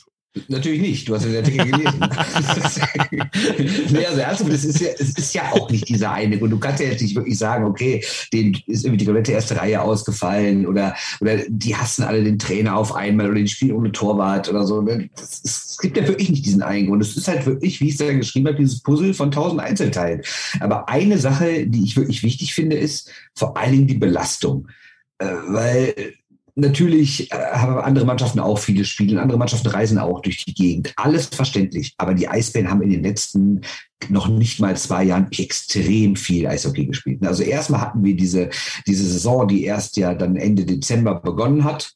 [0.47, 1.99] Natürlich nicht, du hast ja der Artikel gelesen.
[3.91, 6.39] nee, also ernsthaft, es ist, ja, es ist ja auch nicht dieser eine.
[6.39, 9.57] Und du kannst ja jetzt nicht wirklich sagen, okay, den ist irgendwie die komplette erste
[9.57, 13.91] Reihe ausgefallen oder, oder die hassen alle den Trainer auf einmal oder den spielen ohne
[13.91, 14.79] Torwart oder so.
[14.81, 17.01] Ist, es gibt ja wirklich nicht diesen einen Grund.
[17.01, 20.21] Es ist halt wirklich, wie ich es da geschrieben habe, dieses Puzzle von tausend Einzelteilen.
[20.61, 24.69] Aber eine Sache, die ich wirklich wichtig finde, ist vor allen Dingen die Belastung.
[25.17, 26.13] Äh, weil
[26.55, 30.93] Natürlich äh, haben andere Mannschaften auch viele Spiele, andere Mannschaften reisen auch durch die Gegend.
[30.97, 31.93] Alles verständlich.
[31.97, 33.61] Aber die Eisbären haben in den letzten
[34.09, 37.25] noch nicht mal zwei Jahren extrem viel Eishockey gespielt.
[37.25, 38.49] Also erstmal hatten wir diese,
[38.87, 41.93] diese Saison, die erst ja dann Ende Dezember begonnen hat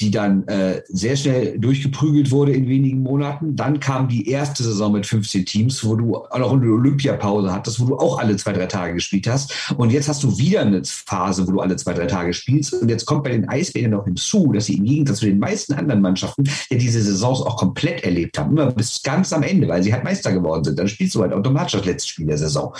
[0.00, 3.56] die dann äh, sehr schnell durchgeprügelt wurde in wenigen Monaten.
[3.56, 7.80] Dann kam die erste Saison mit 15 Teams, wo du auch noch eine Olympiapause hattest,
[7.80, 9.72] wo du auch alle zwei, drei Tage gespielt hast.
[9.76, 12.74] Und jetzt hast du wieder eine Phase, wo du alle zwei, drei Tage spielst.
[12.74, 15.74] Und jetzt kommt bei den Eisbären noch hinzu, dass sie im Gegensatz zu den meisten
[15.74, 18.52] anderen Mannschaften ja diese Saisons auch komplett erlebt haben.
[18.52, 20.78] Immer bis ganz am Ende, weil sie halt Meister geworden sind.
[20.78, 22.74] Dann spielst du halt automatisch das letzte Spiel der Saison.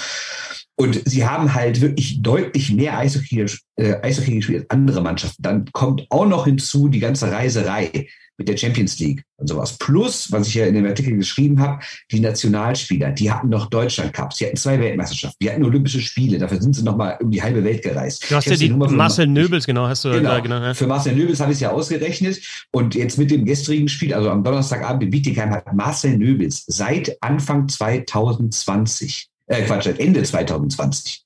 [0.76, 5.42] Und sie haben halt wirklich deutlich mehr Eishockey, äh, Eishockey gespielt als andere Mannschaften.
[5.42, 9.78] Dann kommt auch noch hinzu die ganze Reiserei mit der Champions League und sowas.
[9.78, 14.12] Plus, was ich ja in dem Artikel geschrieben habe, die Nationalspieler, die hatten noch Deutschland
[14.12, 17.30] Cups, die hatten zwei Weltmeisterschaften, die hatten Olympische Spiele, dafür sind sie noch mal um
[17.30, 18.28] die halbe Welt gereist.
[18.28, 20.74] Du hast ja die Marcel Nöbels, genau, hast du genau, da, genau ja.
[20.74, 22.40] Für Marcel Nöbels habe ich es ja ausgerechnet
[22.72, 27.16] und jetzt mit dem gestrigen Spiel, also am Donnerstagabend in Bietigheim, hat Marcel Nöbels seit
[27.22, 31.24] Anfang 2020 äh Quatsch, Ende 2020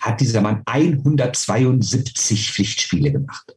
[0.00, 3.56] hat dieser Mann 172 Pflichtspiele gemacht.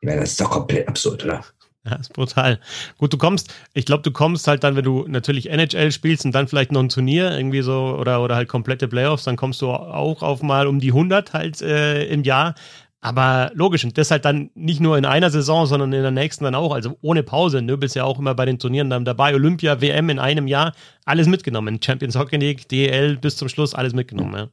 [0.00, 1.44] Ich meine, das ist doch komplett absurd, oder?
[1.84, 2.60] Ja, ist brutal.
[2.98, 6.32] Gut, du kommst, ich glaube, du kommst halt dann, wenn du natürlich NHL spielst und
[6.32, 9.70] dann vielleicht noch ein Turnier, irgendwie so, oder, oder halt komplette Playoffs, dann kommst du
[9.70, 12.54] auch auf mal um die 100 halt äh, im Jahr.
[13.00, 16.44] Aber logisch, und das halt dann nicht nur in einer Saison, sondern in der nächsten
[16.44, 16.72] dann auch.
[16.72, 17.62] Also ohne Pause.
[17.62, 19.34] Nöbel ist ja auch immer bei den Turnieren dann dabei.
[19.34, 21.80] Olympia, WM in einem Jahr, alles mitgenommen.
[21.82, 24.34] Champions Hockey League, DEL bis zum Schluss, alles mitgenommen.
[24.34, 24.48] Ja.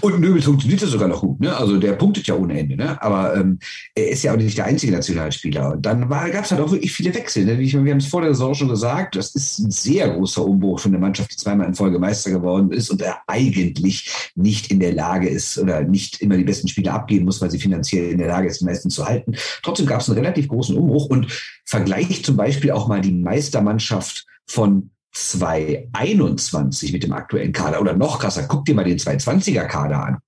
[0.00, 1.56] Und Nöbel funktioniert ja sogar noch gut, ne?
[1.56, 3.00] Also der punktet ja ohne Ende, ne?
[3.02, 3.58] Aber ähm,
[3.94, 5.72] er ist ja auch nicht der einzige Nationalspieler.
[5.72, 7.44] Und dann gab es halt auch wirklich viele Wechsel.
[7.44, 7.58] Ne?
[7.58, 10.92] wir haben es vor der Saison schon gesagt, das ist ein sehr großer Umbruch von
[10.92, 14.92] der Mannschaft, die zweimal in Folge Meister geworden ist und er eigentlich nicht in der
[14.92, 18.28] Lage ist oder nicht immer die besten Spiele abgeben muss, weil sie finanziell in der
[18.28, 19.34] Lage ist, die meisten zu halten.
[19.62, 21.26] Trotzdem gab es einen relativ großen Umbruch und
[21.64, 28.18] vergleicht zum Beispiel auch mal die Meistermannschaft von 221 mit dem aktuellen Kader oder noch
[28.18, 30.18] krasser, guck dir mal den 220er Kader an.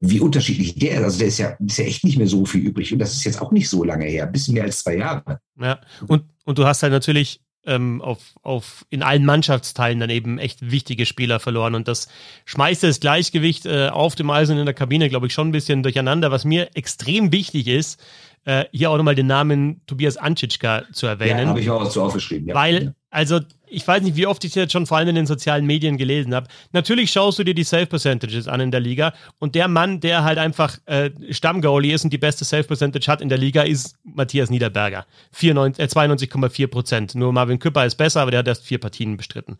[0.00, 1.04] Wie unterschiedlich der ist.
[1.04, 2.92] Also der ist ja, ist ja echt nicht mehr so viel übrig.
[2.92, 5.40] Und das ist jetzt auch nicht so lange her, ein bisschen mehr als zwei Jahre.
[5.60, 10.38] Ja, und, und du hast halt natürlich ähm, auf, auf in allen Mannschaftsteilen dann eben
[10.38, 11.74] echt wichtige Spieler verloren.
[11.74, 12.06] Und das
[12.44, 15.82] schmeißt das Gleichgewicht äh, auf dem Eisen in der Kabine, glaube ich, schon ein bisschen
[15.82, 16.30] durcheinander.
[16.30, 18.00] Was mir extrem wichtig ist,
[18.44, 21.40] äh, hier auch nochmal den Namen Tobias Antschitschka zu erwähnen.
[21.40, 22.46] Ja, habe ich auch dazu aufgeschrieben.
[22.46, 22.54] Ja.
[22.54, 23.40] Weil also
[23.70, 26.34] ich weiß nicht, wie oft ich jetzt schon vor allem in den sozialen Medien gelesen
[26.34, 26.48] habe.
[26.72, 30.24] Natürlich schaust du dir die Save Percentages an in der Liga und der Mann, der
[30.24, 33.96] halt einfach äh, Stammgoalie ist und die beste Save Percentage hat in der Liga, ist
[34.04, 35.06] Matthias Niederberger.
[35.40, 37.14] äh, 92,4 Prozent.
[37.14, 39.58] Nur Marvin Küpper ist besser, aber der hat erst vier Partien bestritten.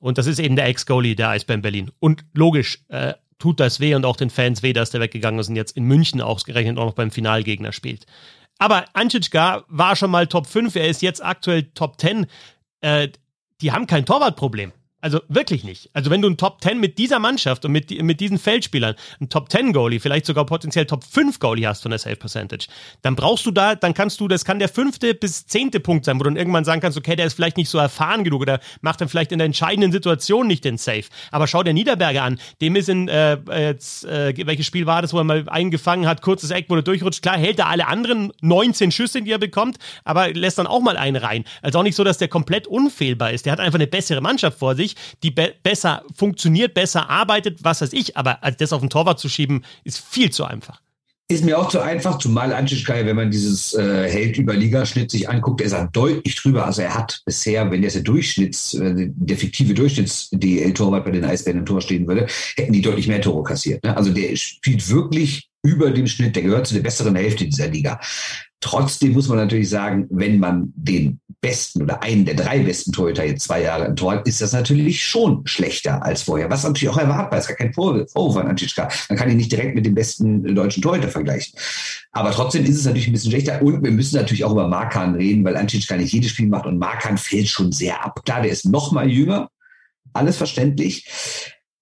[0.00, 1.90] Und das ist eben der Ex-Goalie der Eisbären Berlin.
[1.98, 5.48] Und logisch, äh, tut das weh und auch den Fans weh, dass der weggegangen ist
[5.48, 8.06] und jetzt in München ausgerechnet auch noch beim Finalgegner spielt.
[8.58, 12.26] Aber Anschitschka war schon mal Top 5, er ist jetzt aktuell Top 10
[12.80, 13.08] äh,
[13.60, 14.72] die haben kein Torwartproblem.
[15.00, 15.90] Also wirklich nicht.
[15.92, 19.28] Also wenn du ein Top 10 mit dieser Mannschaft und mit, mit diesen Feldspielern, ein
[19.28, 22.66] Top 10 Goalie, vielleicht sogar potenziell Top 5 Goalie hast von der Save Percentage,
[23.02, 26.18] dann brauchst du da, dann kannst du, das kann der fünfte bis zehnte Punkt sein,
[26.18, 28.58] wo du dann irgendwann sagen kannst, okay, der ist vielleicht nicht so erfahren genug oder
[28.80, 31.04] macht dann vielleicht in der entscheidenden Situation nicht den Save.
[31.30, 35.12] Aber schau der Niederberger an, dem ist in, äh, jetzt, äh, welches Spiel war das,
[35.12, 37.22] wo er mal eingefangen hat, kurzes Eck, wo er durchrutscht.
[37.22, 40.96] Klar, hält er alle anderen 19 Schüsse, die er bekommt, aber lässt dann auch mal
[40.96, 41.44] einen rein.
[41.62, 43.46] Also auch nicht so, dass der komplett unfehlbar ist.
[43.46, 47.62] Der hat einfach eine bessere Mannschaft vor sich sich, die be besser funktioniert, besser arbeitet,
[47.62, 48.16] was weiß ich.
[48.16, 50.80] Aber das auf den Torwart zu schieben, ist viel zu einfach.
[51.30, 55.28] Ist mir auch zu einfach, zumal Anschischkai, wenn man dieses äh, Held über Ligaschnitt sich
[55.28, 56.64] anguckt, ist er deutlich drüber.
[56.64, 61.58] Also er hat bisher, wenn jetzt der Durchschnitts, äh, der fiktive Durchschnitts-DL-Torwart bei den Eisbären
[61.58, 63.84] im Tor stehen würde, hätten die deutlich mehr Tore kassiert.
[63.84, 63.94] Ne?
[63.94, 68.00] Also der spielt wirklich über dem Schnitt, der gehört zu der besseren Hälfte dieser Liga.
[68.60, 73.24] Trotzdem muss man natürlich sagen, wenn man den besten oder einen der drei besten Torhüter
[73.24, 76.50] jetzt zwei Jahre im Tor hat, ist das natürlich schon schlechter als vorher.
[76.50, 78.88] Was natürlich auch erwartbar ist, gar kein Vorwurf an Antitschka.
[79.08, 81.56] Man kann ihn nicht direkt mit dem besten deutschen Torhüter vergleichen.
[82.10, 83.62] Aber trotzdem ist es natürlich ein bisschen schlechter.
[83.62, 86.78] Und wir müssen natürlich auch über Markan reden, weil Antitschka nicht jedes Spiel macht und
[86.78, 88.24] Markan fällt schon sehr ab.
[88.24, 89.50] Klar, der ist noch mal jünger.
[90.12, 91.06] Alles verständlich.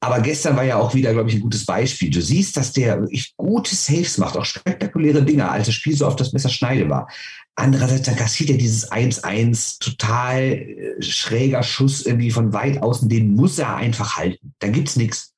[0.01, 2.11] Aber gestern war ja auch wieder, glaube ich, ein gutes Beispiel.
[2.11, 6.07] Du siehst, dass der wirklich gute Saves macht, auch spektakuläre Dinge, als das Spiel so
[6.07, 7.09] auf das Messer schneide war.
[7.55, 13.35] Andererseits, dann kassiert er dieses 1-1, total äh, schräger Schuss irgendwie von weit außen, den
[13.35, 14.53] muss er einfach halten.
[14.59, 15.33] Da gibt's nichts.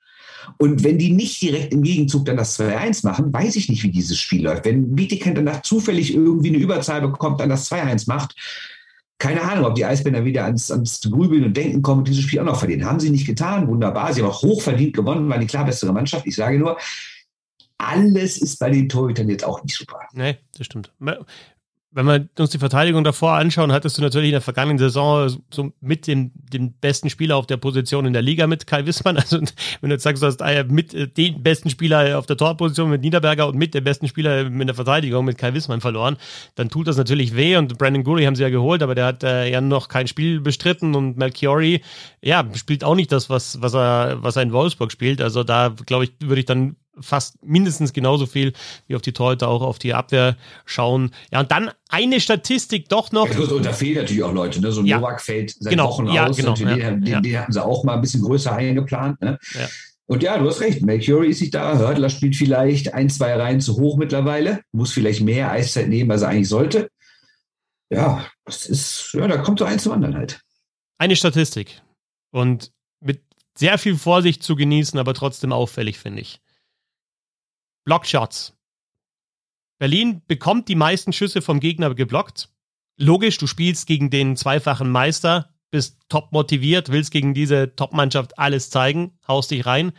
[0.56, 3.90] Und wenn die nicht direkt im Gegenzug dann das 2-1 machen, weiß ich nicht, wie
[3.90, 4.64] dieses Spiel läuft.
[4.64, 8.34] Wenn Bietigheim danach zufällig irgendwie eine Überzahl bekommt, dann das 2-1 macht,
[9.18, 12.40] keine Ahnung, ob die Eisbänder wieder ans, ans Grübeln und Denken kommen und dieses Spiel
[12.40, 12.84] auch noch verlieren.
[12.84, 14.12] Haben sie nicht getan, wunderbar.
[14.12, 16.26] Sie haben auch hochverdient gewonnen, waren die klar bessere Mannschaft.
[16.26, 16.78] Ich sage nur,
[17.78, 20.00] alles ist bei den Torhütern jetzt auch nicht super.
[20.12, 20.92] Nee, das stimmt
[21.90, 25.72] wenn wir uns die Verteidigung davor anschauen, hattest du natürlich in der vergangenen Saison so
[25.80, 29.16] mit dem, dem besten Spieler auf der Position in der Liga mit Kai Wissmann.
[29.16, 29.40] Also
[29.80, 32.90] wenn du jetzt sagst, du hast äh, mit äh, den besten Spieler auf der Torposition
[32.90, 36.18] mit Niederberger und mit dem besten Spieler in der Verteidigung mit Kai Wissmann verloren,
[36.56, 37.56] dann tut das natürlich weh.
[37.56, 40.40] Und Brandon Gurley haben sie ja geholt, aber der hat äh, ja noch kein Spiel
[40.40, 41.82] bestritten und Melchiori,
[42.22, 45.22] ja, spielt auch nicht das, was, was er, was er in Wolfsburg spielt.
[45.22, 48.52] Also da, glaube ich, würde ich dann fast mindestens genauso viel
[48.86, 51.10] wie auf die Torhüter auch auf die Abwehr schauen.
[51.32, 53.28] Ja, und dann eine Statistik doch noch.
[53.28, 54.72] Ja, und da fehlen natürlich auch Leute, ne?
[54.72, 54.98] So ein ja.
[54.98, 55.88] Novak fällt seit genau.
[55.88, 56.36] Wochen ja, aus.
[56.36, 56.54] Genau.
[56.54, 59.20] Den, den, den, den, hatten sie auch mal ein bisschen größer eingeplant.
[59.20, 59.38] Ne?
[60.06, 60.82] Und ja, du hast recht.
[60.82, 61.76] Mercury ist sich da.
[61.76, 64.60] Hördler spielt vielleicht ein, zwei Reihen zu hoch mittlerweile.
[64.72, 66.90] Muss vielleicht mehr Eiszeit nehmen, als er eigentlich sollte.
[67.90, 70.40] Ja, das ist, ja, da kommt so eins zum anderen halt.
[70.98, 71.82] Eine Statistik.
[72.30, 73.22] Und mit
[73.54, 76.40] sehr viel Vorsicht zu genießen, aber trotzdem auffällig, finde ich.
[77.88, 78.54] Blockshots.
[79.78, 82.50] Berlin bekommt die meisten Schüsse vom Gegner geblockt.
[82.98, 88.68] Logisch, du spielst gegen den zweifachen Meister, bist top motiviert, willst gegen diese Top-Mannschaft alles
[88.68, 89.92] zeigen, haust dich rein.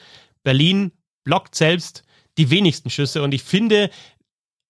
[0.44, 0.92] Berlin
[1.24, 2.04] blockt selbst
[2.38, 3.90] die wenigsten Schüsse und ich finde,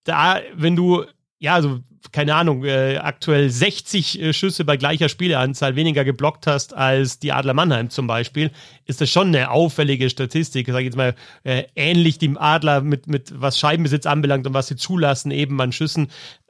[0.06, 1.04] da, wenn du,
[1.40, 6.74] ja, also keine Ahnung, äh, aktuell 60 äh, Schüsse bei gleicher Spieleranzahl weniger geblockt hast
[6.74, 8.52] als die Adler Mannheim zum Beispiel,
[8.86, 10.68] ist das schon eine auffällige Statistik.
[10.68, 14.68] Sag ich jetzt mal, äh, ähnlich dem Adler mit, mit was Scheibenbesitz anbelangt und was
[14.68, 16.08] sie zulassen, eben an Schüssen.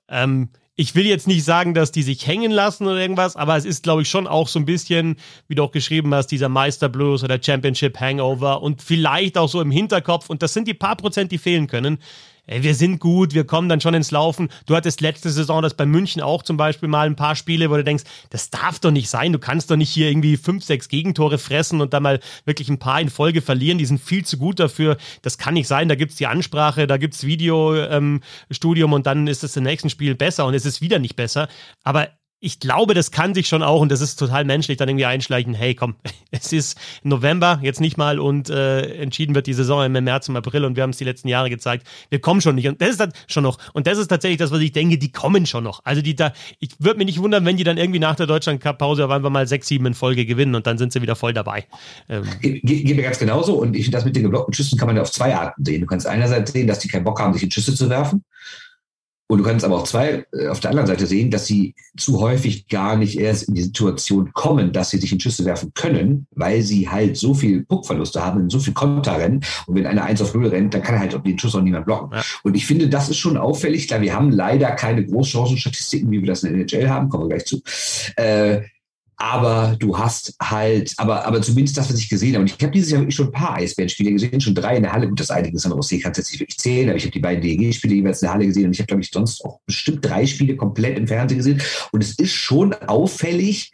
[0.07, 3.65] Ähm, ich will jetzt nicht sagen, dass die sich hängen lassen oder irgendwas, aber es
[3.65, 5.17] ist, glaube ich, schon auch so ein bisschen,
[5.49, 9.71] wie du auch geschrieben hast, dieser Meisterblues oder Championship Hangover und vielleicht auch so im
[9.71, 10.29] Hinterkopf.
[10.29, 11.99] Und das sind die paar Prozent, die fehlen können
[12.49, 14.49] ey, wir sind gut, wir kommen dann schon ins Laufen.
[14.65, 17.75] Du hattest letzte Saison das bei München auch zum Beispiel mal ein paar Spiele, wo
[17.75, 19.33] du denkst, das darf doch nicht sein.
[19.33, 22.79] Du kannst doch nicht hier irgendwie fünf, sechs Gegentore fressen und dann mal wirklich ein
[22.79, 23.77] paar in Folge verlieren.
[23.77, 24.97] Die sind viel zu gut dafür.
[25.21, 25.89] Das kann nicht sein.
[25.89, 30.15] Da gibt's die Ansprache, da gibt's Videostudium ähm, und dann ist es im nächsten Spiel
[30.15, 31.47] besser und es ist wieder nicht besser.
[31.83, 32.09] Aber
[32.41, 35.53] ich glaube, das kann sich schon auch, und das ist total menschlich, dann irgendwie einschleichen,
[35.53, 35.95] hey, komm,
[36.31, 40.35] es ist November, jetzt nicht mal, und äh, entschieden wird die Saison im März, im
[40.35, 42.67] April, und wir haben es die letzten Jahre gezeigt, wir kommen schon nicht.
[42.67, 43.57] Und das ist dann schon noch.
[43.73, 45.81] Und das ist tatsächlich das, was ich denke, die kommen schon noch.
[45.83, 49.05] Also die da, ich würde mich nicht wundern, wenn die dann irgendwie nach der Deutschland-Cup-Pause
[49.05, 51.65] auf einmal mal sechs, sieben in Folge gewinnen und dann sind sie wieder voll dabei.
[52.07, 52.23] Ähm.
[52.41, 53.55] Geht mir ganz genauso.
[53.55, 55.81] Und ich finde, das mit den geblockten Schüssen kann man ja auf zwei Arten sehen.
[55.81, 58.23] Du kannst einerseits sehen, dass die keinen Bock haben, sich in Schüsse zu werfen.
[59.31, 62.19] Und du kannst aber auch zwei äh, auf der anderen Seite sehen, dass sie zu
[62.19, 66.25] häufig gar nicht erst in die Situation kommen, dass sie sich in Schüsse werfen können,
[66.31, 69.41] weil sie halt so viel Puckverluste haben, so viel Konter rennen.
[69.67, 71.85] Und wenn einer eins auf null rennt, dann kann er halt den Schuss auch niemand
[71.85, 72.09] blocken.
[72.11, 72.23] Ja.
[72.41, 73.87] Und ich finde, das ist schon auffällig.
[73.87, 77.35] Klar, wir haben leider keine Großchancenstatistiken, wie wir das in der NHL haben, kommen wir
[77.35, 77.61] gleich zu.
[78.15, 78.61] Äh,
[79.21, 82.41] aber du hast halt, aber, aber zumindest das, was ich gesehen habe.
[82.41, 84.93] Und ich habe dieses Jahr wirklich schon ein paar Eisbärenspiele gesehen, schon drei in der
[84.93, 85.09] Halle.
[85.09, 87.19] Gut, das eine San Jose kann es jetzt nicht wirklich zählen, aber ich habe die
[87.19, 90.05] beiden DEG-Spiele jeweils in der Halle gesehen und ich habe, glaube ich, sonst auch bestimmt
[90.05, 91.61] drei Spiele komplett im Fernsehen gesehen.
[91.91, 93.71] Und es ist schon auffällig,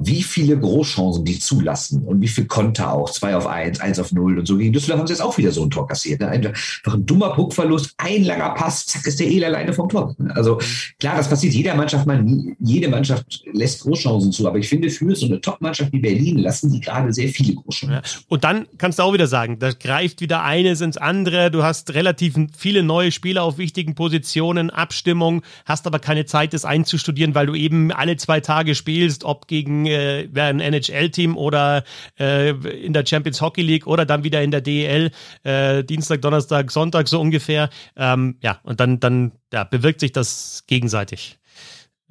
[0.00, 3.10] wie viele Großchancen die zulassen und wie viel Konter auch.
[3.10, 4.56] Zwei auf eins, eins auf null und so.
[4.56, 6.20] Gegen Düsseldorf haben sie jetzt auch wieder so ein Tor kassiert.
[6.20, 6.28] Ne?
[6.28, 10.14] Einfach ein dummer Puckverlust, ein langer Pass, zack, ist der El alleine vom Tor.
[10.34, 10.60] Also
[11.00, 12.24] klar, das passiert jeder Mannschaft mal.
[12.60, 14.46] Jede Mannschaft lässt Großchancen zu.
[14.46, 17.96] Aber ich finde, für so eine Top-Mannschaft wie Berlin lassen die gerade sehr viele Großchancen.
[17.96, 18.02] Ja.
[18.28, 21.50] Und dann kannst du auch wieder sagen, da greift wieder eines ins andere.
[21.50, 26.64] Du hast relativ viele neue Spieler auf wichtigen Positionen, Abstimmung, hast aber keine Zeit, das
[26.64, 31.84] einzustudieren, weil du eben alle zwei Tage spielst, ob gegen äh, ein NHL-Team oder
[32.18, 35.10] äh, in der Champions Hockey League oder dann wieder in der DEL,
[35.44, 37.70] äh, Dienstag, Donnerstag, Sonntag so ungefähr.
[37.96, 41.38] Ähm, ja, und dann, dann ja, bewirkt sich das gegenseitig.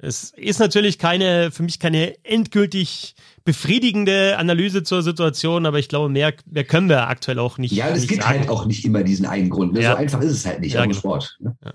[0.00, 6.08] Es ist natürlich keine, für mich keine endgültig befriedigende Analyse zur Situation, aber ich glaube,
[6.08, 7.72] mehr, mehr können wir aktuell auch nicht.
[7.72, 8.40] Ja, es gibt sagen.
[8.40, 9.72] halt auch nicht immer diesen einen Grund.
[9.72, 9.82] Ne?
[9.82, 9.92] Ja.
[9.92, 10.94] So einfach ist es halt nicht, ja, genau.
[10.94, 11.36] Sport.
[11.40, 11.56] Ne?
[11.64, 11.72] Ja.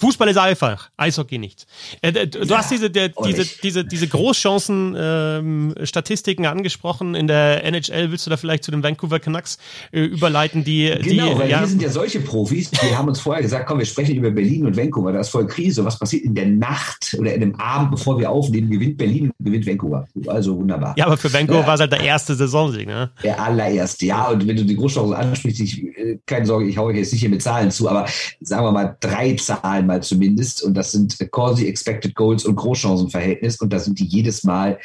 [0.00, 1.66] Fußball ist einfach, Eishockey nicht.
[2.02, 7.16] Äh, du ja, hast diese, der, diese, diese, diese Großchancen-Statistiken ähm, angesprochen.
[7.16, 9.58] In der NHL willst du da vielleicht zu den Vancouver Canucks
[9.90, 10.94] äh, überleiten, die.
[11.02, 12.70] Genau, die, weil ja, wir sind ja solche Profis.
[12.80, 15.12] Wir haben uns vorher gesagt, komm, wir sprechen über Berlin und Vancouver.
[15.12, 15.84] Da ist voll Krise.
[15.84, 18.70] Was passiert in der Nacht oder in dem Abend, bevor wir aufnehmen?
[18.70, 20.06] Gewinnt Berlin und gewinnt Vancouver.
[20.28, 20.94] Also wunderbar.
[20.96, 21.66] Ja, aber für Vancouver ja.
[21.66, 23.10] war es halt der erste Saisonsieg, ne?
[23.24, 24.28] Der allererste, ja.
[24.28, 27.30] Und wenn du die Großchancen ansprichst, ich, äh, keine Sorge, ich haue jetzt nicht hier
[27.30, 28.06] mit Zahlen zu, aber
[28.40, 30.62] sagen wir mal drei Zahlen mal zumindest.
[30.62, 33.60] Und das sind Corsi Expected Goals und Großchancenverhältnis.
[33.60, 34.78] Und da sind die jedes Mal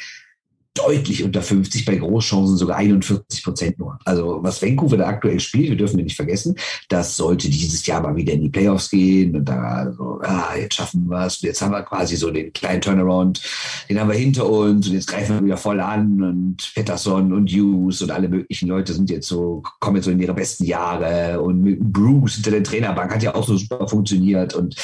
[0.74, 3.98] deutlich unter 50, bei Großchancen sogar 41 Prozent nur.
[4.04, 6.56] Also was Vancouver da aktuell spielt, wir dürfen nicht vergessen,
[6.88, 10.74] das sollte dieses Jahr mal wieder in die Playoffs gehen und da so, ah, jetzt
[10.74, 13.40] schaffen wir es, jetzt haben wir quasi so den kleinen Turnaround,
[13.88, 17.50] den haben wir hinter uns und jetzt greifen wir wieder voll an und Peterson und
[17.50, 21.40] Hughes und alle möglichen Leute sind jetzt so, kommen jetzt so in ihre besten Jahre
[21.40, 24.74] und Bruce hinter der Trainerbank hat ja auch so super funktioniert und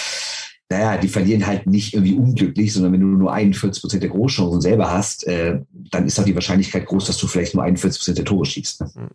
[0.70, 4.60] naja, die verlieren halt nicht irgendwie unglücklich, sondern wenn du nur 41 Prozent der Großchancen
[4.60, 5.58] selber hast, äh,
[5.90, 8.80] dann ist auch die Wahrscheinlichkeit groß, dass du vielleicht nur 41 Prozent der Tore schießt.
[8.80, 9.10] Ne?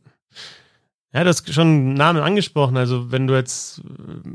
[1.15, 2.75] Ja, du hast schon Namen angesprochen.
[2.75, 3.81] Also wenn du jetzt,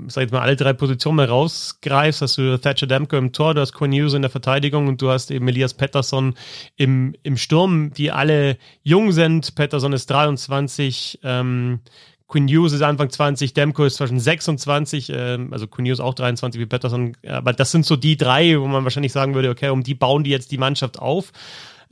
[0.06, 3.60] sag ich mal, alle drei Positionen mal rausgreifst, hast du Thatcher Demko im Tor, du
[3.60, 6.34] hast Hughes in der Verteidigung und du hast eben Elias Pettersson
[6.76, 9.54] im, im Sturm, die alle jung sind.
[9.56, 11.80] Pettersson ist 23, ähm,
[12.28, 16.58] Quinn Hughes ist Anfang 20, Demko ist zwischen 26, äh, also Quinn Hughes auch 23
[16.58, 19.82] wie Patterson, aber das sind so die drei, wo man wahrscheinlich sagen würde, okay, um
[19.82, 21.30] die bauen die jetzt die Mannschaft auf.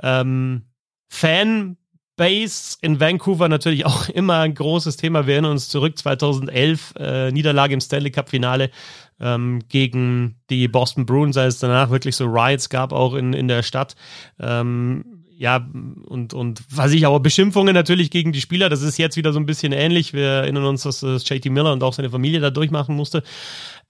[0.02, 0.62] Ähm,
[1.08, 5.26] Fanbase in Vancouver natürlich auch immer ein großes Thema.
[5.26, 8.70] Wir erinnern uns zurück, 2011, äh, Niederlage im Stanley Cup Finale
[9.20, 13.48] ähm, gegen die Boston Bruins, als es danach wirklich so Riots gab, auch in, in
[13.48, 13.96] der Stadt.
[14.38, 15.68] Ähm, ja,
[16.06, 19.38] und, und was ich aber Beschimpfungen natürlich gegen die Spieler, das ist jetzt wieder so
[19.38, 20.12] ein bisschen ähnlich.
[20.12, 23.22] Wir erinnern uns, dass, dass JT Miller und auch seine Familie da durchmachen musste.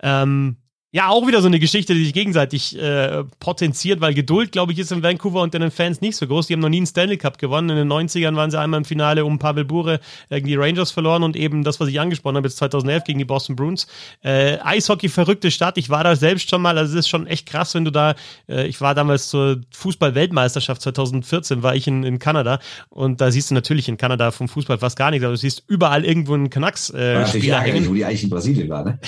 [0.03, 0.57] Ähm,
[0.91, 4.79] ja, auch wieder so eine Geschichte, die sich gegenseitig äh, potenziert, weil Geduld, glaube ich,
[4.79, 6.47] ist in Vancouver und den Fans nicht so groß.
[6.47, 7.69] Die haben noch nie einen Stanley Cup gewonnen.
[7.69, 11.25] In den 90ern waren sie einmal im Finale um Pavel Bure gegen die Rangers verloren
[11.25, 13.87] und eben das, was ich angesprochen habe, jetzt 2011 gegen die Boston Bruins.
[14.25, 15.77] Äh, Eishockey, verrückte Stadt.
[15.77, 16.79] Ich war da selbst schon mal.
[16.79, 18.15] Also es ist schon echt krass, wenn du da,
[18.49, 23.51] äh, ich war damals zur Fußball-Weltmeisterschaft 2014, war ich in, in Kanada und da siehst
[23.51, 26.49] du natürlich in Kanada vom Fußball fast gar nichts, aber du siehst überall irgendwo einen
[26.49, 27.87] Canucks-Spieler äh, hängen.
[27.87, 28.99] Wo die eigentlich in Brasilien war, ne?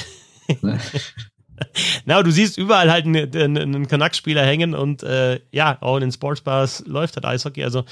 [2.04, 6.12] Na, du siehst überall halt einen, einen Canucks-Spieler hängen und äh, ja, auch in den
[6.12, 7.64] Sportsbars läuft halt Eishockey.
[7.64, 7.84] Also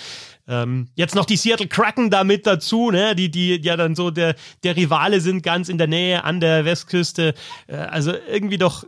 [0.47, 3.15] ähm, jetzt noch die Seattle Kraken da mit dazu, ne?
[3.15, 6.65] die, die ja dann so der, der Rivale sind, ganz in der Nähe an der
[6.65, 7.35] Westküste.
[7.67, 8.85] Äh, also irgendwie doch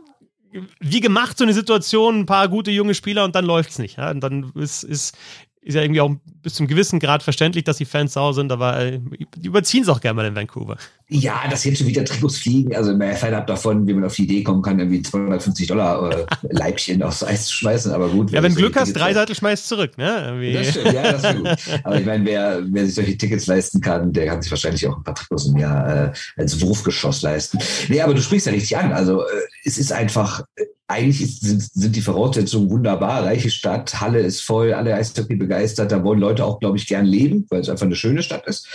[0.79, 3.97] wie gemacht so eine Situation, ein paar gute junge Spieler und dann läuft's nicht.
[3.97, 4.11] Ja?
[4.11, 5.17] Und dann ist, ist,
[5.63, 8.79] ist ja irgendwie auch bis zum gewissen Grad verständlich, dass die Fans sauer sind, aber
[8.79, 8.99] äh,
[9.37, 10.75] die überziehen es auch gerne mal in Vancouver.
[11.07, 14.23] Ja, dass jetzt schon wieder Trikots fliegen, also mehr fernab davon, wie man auf die
[14.23, 18.31] Idee kommen kann, irgendwie 250 Dollar äh, Leibchen aufs Eis zu schmeißen, aber gut.
[18.31, 20.23] Ja, wenn Glück hast, drei Seiten schmeißt zurück, ne?
[20.25, 20.53] Irgendwie.
[20.53, 21.81] Das stimmt, ja, das ist gut.
[21.83, 24.97] Aber ich meine, wer, wer sich solche Tickets leisten kann, der kann sich wahrscheinlich auch
[24.97, 27.59] ein paar Trikots im Jahr äh, als Wurfgeschoss leisten.
[27.87, 30.43] Nee, aber du sprichst ja richtig an, also äh, es ist einfach
[30.91, 33.23] eigentlich ist, sind, sind die Voraussetzungen wunderbar.
[33.23, 35.91] Reiche Stadt, Halle ist voll, alle Eishockey begeistert.
[35.91, 38.67] Da wollen Leute auch, glaube ich, gern leben, weil es einfach eine schöne Stadt ist.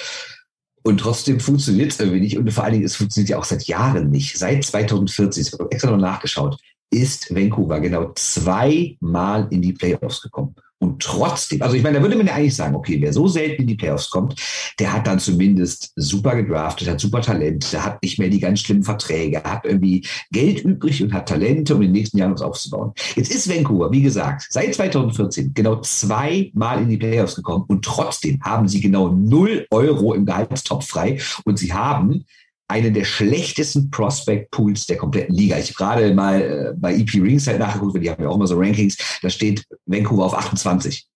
[0.82, 2.38] Und trotzdem funktioniert es irgendwie nicht.
[2.38, 4.38] Und vor allen Dingen, es funktioniert ja auch seit Jahren nicht.
[4.38, 6.58] Seit 2014, ich habe extra noch nachgeschaut,
[6.90, 10.54] ist Vancouver genau zweimal in die Playoffs gekommen.
[10.78, 13.62] Und trotzdem, also ich meine, da würde man ja eigentlich sagen, okay, wer so selten
[13.62, 14.38] in die Playoffs kommt,
[14.78, 18.60] der hat dann zumindest super gedraftet, hat super Talent, der hat nicht mehr die ganz
[18.60, 22.42] schlimmen Verträge, hat irgendwie Geld übrig und hat Talente, um in den nächsten Jahren was
[22.42, 22.92] aufzubauen.
[23.14, 28.38] Jetzt ist Vancouver, wie gesagt, seit 2014 genau zweimal in die Playoffs gekommen und trotzdem
[28.42, 32.26] haben sie genau null Euro im Gehaltstopf frei und sie haben
[32.68, 35.58] einen der schlechtesten Prospect Pools der kompletten Liga.
[35.58, 38.46] Ich habe gerade mal äh, bei EP Ringside nachgeguckt, weil die haben ja auch immer
[38.46, 41.06] so Rankings, da steht Vancouver auf 28.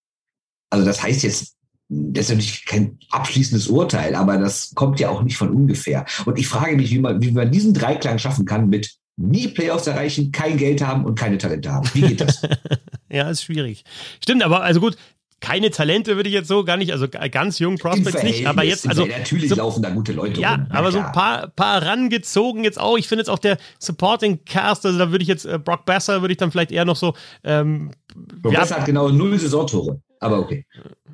[0.71, 1.57] Also das heißt jetzt,
[1.89, 6.07] das ist natürlich kein abschließendes Urteil, aber das kommt ja auch nicht von ungefähr.
[6.25, 9.89] Und ich frage mich, wie man, wie man diesen Dreiklang schaffen kann mit nie Playoffs
[9.89, 11.89] erreichen, kein Geld haben und keine Talente haben.
[11.93, 12.43] Wie geht das?
[13.11, 13.85] ja, ist schwierig.
[14.23, 14.97] Stimmt, aber also gut,
[15.41, 18.87] keine Talente würde ich jetzt so gar nicht, also ganz jung Prospects nicht, aber jetzt,
[18.87, 19.07] also.
[19.07, 20.67] Natürlich so, laufen da gute Leute Ja, rum.
[20.71, 22.99] aber so ein paar, paar rangezogen jetzt auch.
[22.99, 26.21] Ich finde jetzt auch der Supporting Cast, also da würde ich jetzt, äh, Brock Besser
[26.21, 30.01] würde ich dann vielleicht eher noch so, ähm, Brock ja, Besser hat genau null Saisontore,
[30.21, 30.67] aber okay.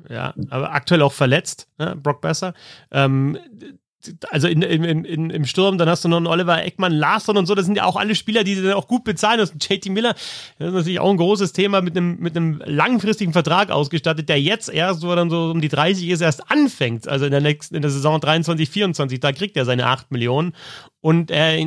[0.09, 2.53] Ja, aber aktuell auch verletzt, ne, Brock Besser.
[2.91, 3.37] Ähm,
[4.29, 7.45] also in, in, in, im Sturm, dann hast du noch einen Oliver Eckmann, Larsson und
[7.45, 9.39] so, das sind ja auch alle Spieler, die dann auch gut bezahlen.
[9.39, 10.13] Das ist JT Miller,
[10.59, 14.41] das ist natürlich auch ein großes Thema mit einem, mit einem langfristigen Vertrag ausgestattet, der
[14.41, 17.07] jetzt erst, wo er dann so um die 30 ist, erst anfängt.
[17.07, 20.53] Also in der nächsten, in der Saison 23, 24, da kriegt er seine 8 Millionen.
[21.01, 21.57] Und er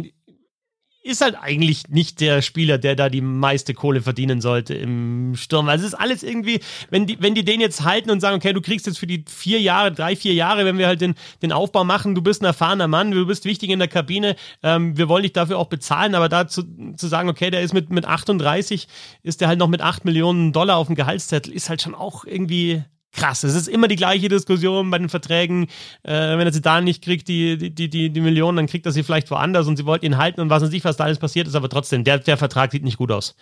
[1.02, 5.68] ist halt eigentlich nicht der Spieler, der da die meiste Kohle verdienen sollte im Sturm.
[5.68, 8.52] Also es ist alles irgendwie, wenn die, wenn die den jetzt halten und sagen, okay,
[8.52, 11.52] du kriegst jetzt für die vier Jahre, drei, vier Jahre, wenn wir halt den, den
[11.52, 15.08] Aufbau machen, du bist ein erfahrener Mann, du bist wichtig in der Kabine, ähm, wir
[15.08, 16.64] wollen dich dafür auch bezahlen, aber dazu
[16.96, 18.86] zu sagen, okay, der ist mit, mit 38,
[19.22, 22.26] ist der halt noch mit 8 Millionen Dollar auf dem Gehaltszettel, ist halt schon auch
[22.26, 23.44] irgendwie krass.
[23.44, 25.64] Es ist immer die gleiche Diskussion bei den Verträgen.
[26.02, 28.92] Äh, wenn er sie da nicht kriegt, die, die, die, die Millionen, dann kriegt er
[28.92, 31.18] sie vielleicht woanders und sie wollten ihn halten und was weiß ich, was da alles
[31.18, 33.34] passiert ist, aber trotzdem, der, der Vertrag sieht nicht gut aus.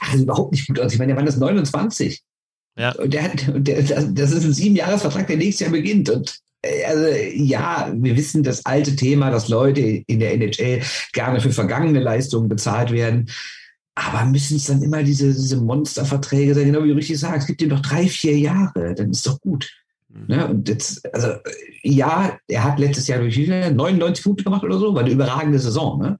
[0.00, 0.92] Also überhaupt nicht gut aus.
[0.92, 2.22] Ich meine, der Mann ist 29.
[2.78, 2.92] Ja.
[2.92, 6.08] Und der, der, das ist ein Siebenjahresvertrag, der nächstes Jahr beginnt.
[6.10, 10.82] Und äh, also ja, wir wissen das alte Thema, dass Leute in der NHL
[11.12, 13.28] gerne für vergangene Leistungen bezahlt werden.
[13.94, 17.60] Aber müssen es dann immer diese, diese Monsterverträge sein, genau wie du richtig sagst, gibt
[17.60, 19.70] ihm doch drei, vier Jahre, dann ist doch gut.
[20.08, 20.24] Mhm.
[20.28, 20.48] Ne?
[20.48, 21.34] Und jetzt, also
[21.82, 23.72] ja, er hat letztes Jahr durch wie viele?
[23.72, 26.00] 99 Punkte gemacht oder so, war eine überragende Saison.
[26.00, 26.18] Ne?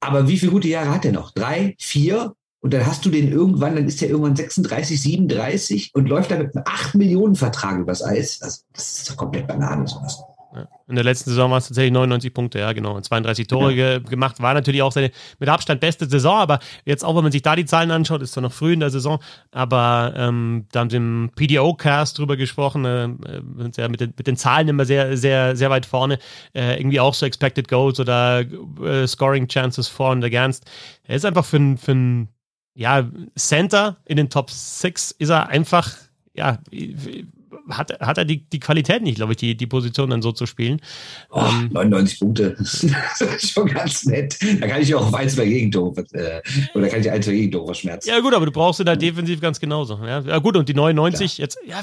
[0.00, 1.30] Aber wie viele gute Jahre hat er noch?
[1.30, 2.34] Drei, vier?
[2.60, 6.38] Und dann hast du den irgendwann, dann ist er irgendwann 36, 37 und läuft da
[6.38, 8.40] mit einem 8 Millionen Vertrag übers Eis.
[8.40, 10.22] Also, das ist doch komplett Banane, sowas.
[10.92, 12.94] In der letzten Saison waren es tatsächlich 99 Punkte, ja, genau.
[12.94, 13.98] Und 32 Tore ja.
[13.98, 14.42] ge gemacht.
[14.42, 17.56] War natürlich auch seine mit Abstand beste Saison, aber jetzt auch, wenn man sich da
[17.56, 19.18] die Zahlen anschaut, ist zwar noch früh in der Saison,
[19.52, 23.08] aber ähm, da haben sie im PDO-Cast drüber gesprochen, äh,
[23.56, 26.18] sind ja mit den, mit den Zahlen immer sehr, sehr, sehr weit vorne.
[26.54, 28.44] Äh, irgendwie auch so Expected Goals oder
[28.84, 30.70] äh, Scoring Chances vor und against.
[31.04, 32.28] Er ist einfach für ein, für ein
[32.74, 35.96] ja, Center in den Top 6 ist er einfach,
[36.34, 36.58] ja,
[37.70, 40.46] hat, hat er die, die Qualität nicht, glaube ich, die, die Position dann so zu
[40.46, 40.80] spielen.
[41.30, 42.82] Oh, ähm, 99 Punkte, das
[43.20, 44.38] ist schon ganz nett.
[44.60, 46.40] Da kann ich auch auf ein, zwei Gegentore, äh,
[46.74, 48.08] oder kann ich ein, zwei Gegentore verschmerzen.
[48.08, 49.98] Ja gut, aber du brauchst ihn halt defensiv ganz genauso.
[50.04, 51.44] Ja, ja gut, und die 99, Klar.
[51.44, 51.80] jetzt, ja,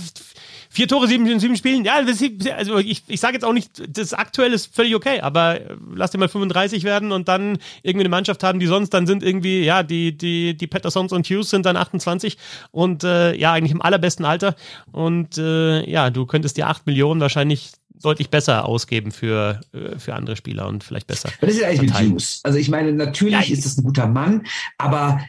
[0.70, 4.54] vier Tore, sieben, sieben Spielen, ja, also ich, ich sage jetzt auch nicht, das aktuell
[4.54, 5.60] ist völlig okay, aber
[5.94, 9.24] lass dir mal 35 werden und dann irgendwie eine Mannschaft haben, die sonst dann sind
[9.24, 12.38] irgendwie, ja, die, die, die Pattersons und Hughes sind dann 28
[12.72, 14.56] und äh, ja, eigentlich im allerbesten Alter
[14.92, 20.14] und äh, ja, du könntest dir 8 Millionen wahrscheinlich deutlich besser ausgeben für, äh, für
[20.14, 21.30] andere Spieler und vielleicht besser.
[21.42, 22.42] Was ist ja eigentlich mit Hughes?
[22.44, 24.46] Also ich meine, natürlich ja, ist es ein guter Mann,
[24.78, 25.20] aber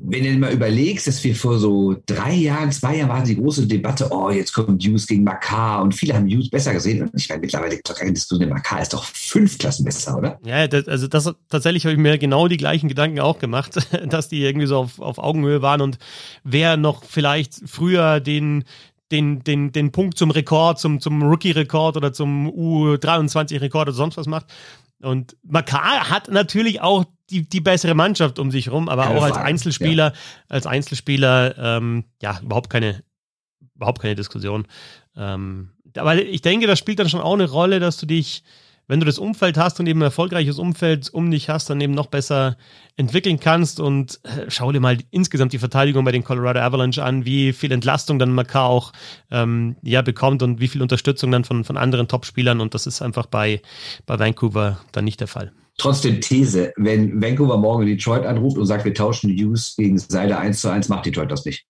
[0.00, 3.66] wenn du mal überlegst, dass wir vor so drei Jahren, zwei Jahren war die große
[3.66, 7.02] Debatte, oh, jetzt kommt Hughes gegen Makar und viele haben Hughes besser gesehen.
[7.02, 10.16] Und ich meine, mittlerweile gibt es doch keine Diskussion, Makar ist doch fünf Klassen besser,
[10.16, 10.38] oder?
[10.44, 13.76] Ja, das, also das tatsächlich habe ich mir genau die gleichen Gedanken auch gemacht,
[14.08, 15.98] dass die irgendwie so auf, auf Augenhöhe waren und
[16.44, 18.64] wer noch vielleicht früher den
[19.10, 24.26] den, den, den Punkt zum Rekord, zum, zum Rookie-Rekord oder zum U23-Rekord oder sonst was
[24.26, 24.44] macht.
[25.00, 29.22] Und Makar hat natürlich auch die, die bessere Mannschaft um sich rum, aber keine auch
[29.22, 30.18] als Einzelspieler, ja.
[30.48, 33.02] als Einzelspieler, ähm, ja, überhaupt keine,
[33.74, 34.66] überhaupt keine Diskussion.
[35.16, 38.42] Ähm, aber ich denke, das spielt dann schon auch eine Rolle, dass du dich,
[38.88, 41.92] wenn du das Umfeld hast und eben ein erfolgreiches Umfeld um dich hast, dann eben
[41.92, 42.56] noch besser
[42.96, 47.24] entwickeln kannst und äh, schau dir mal insgesamt die Verteidigung bei den Colorado Avalanche an,
[47.24, 48.92] wie viel Entlastung dann Makar auch
[49.30, 53.02] ähm, ja, bekommt und wie viel Unterstützung dann von, von anderen Topspielern und das ist
[53.02, 53.60] einfach bei,
[54.06, 55.52] bei Vancouver dann nicht der Fall.
[55.76, 60.60] Trotzdem These, wenn Vancouver morgen Detroit anruft und sagt, wir tauschen Hughes gegen Seider 1
[60.60, 61.66] zu 1, macht Detroit das nicht.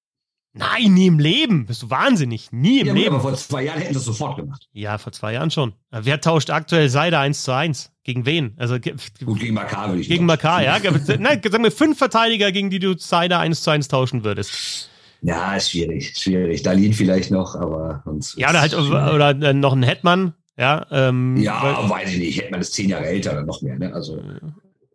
[0.59, 1.67] Nein, nie im Leben.
[1.67, 2.51] Bist du wahnsinnig.
[2.51, 3.15] Nie im ja, Leben.
[3.15, 4.69] Aber vor zwei Jahren hätten sie es sofort gemacht.
[4.73, 5.73] Ja, vor zwei Jahren schon.
[5.91, 7.93] Wer tauscht aktuell Seider 1 zu 1?
[8.03, 8.55] Gegen wen?
[8.57, 10.79] Also, Gut, gegen Makar würde ich Gegen Makar, ja.
[11.19, 14.91] Nein, sagen wir fünf Verteidiger, gegen die du Seider 1 zu 1 tauschen würdest.
[15.23, 16.63] Ja, ist schwierig, schwierig.
[16.63, 18.39] Dalin vielleicht noch, aber sonst.
[18.39, 22.39] Ja, oder halt, oder äh, noch ein Hetman, ja, ähm, ja, weil, weiß ich nicht.
[22.39, 23.93] Hätte man das zehn Jahre älter oder noch mehr, ne?
[23.93, 24.21] Also.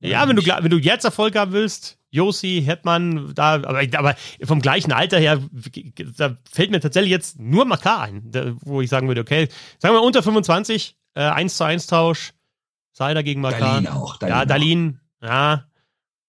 [0.02, 4.62] Ja, wenn du, wenn du jetzt Erfolg haben willst, Josi, Hetman, da, aber, aber vom
[4.62, 5.42] gleichen Alter her,
[6.16, 9.50] da fällt mir tatsächlich jetzt nur Makar ein, da, wo ich sagen würde, okay,
[9.80, 12.34] sagen wir unter 25, äh, 1 zu 1 Tausch,
[12.92, 13.82] Seider gegen Makar.
[13.82, 14.18] Dalin auch.
[14.18, 15.28] Dalin ja, Dalin, auch.
[15.28, 15.66] ja.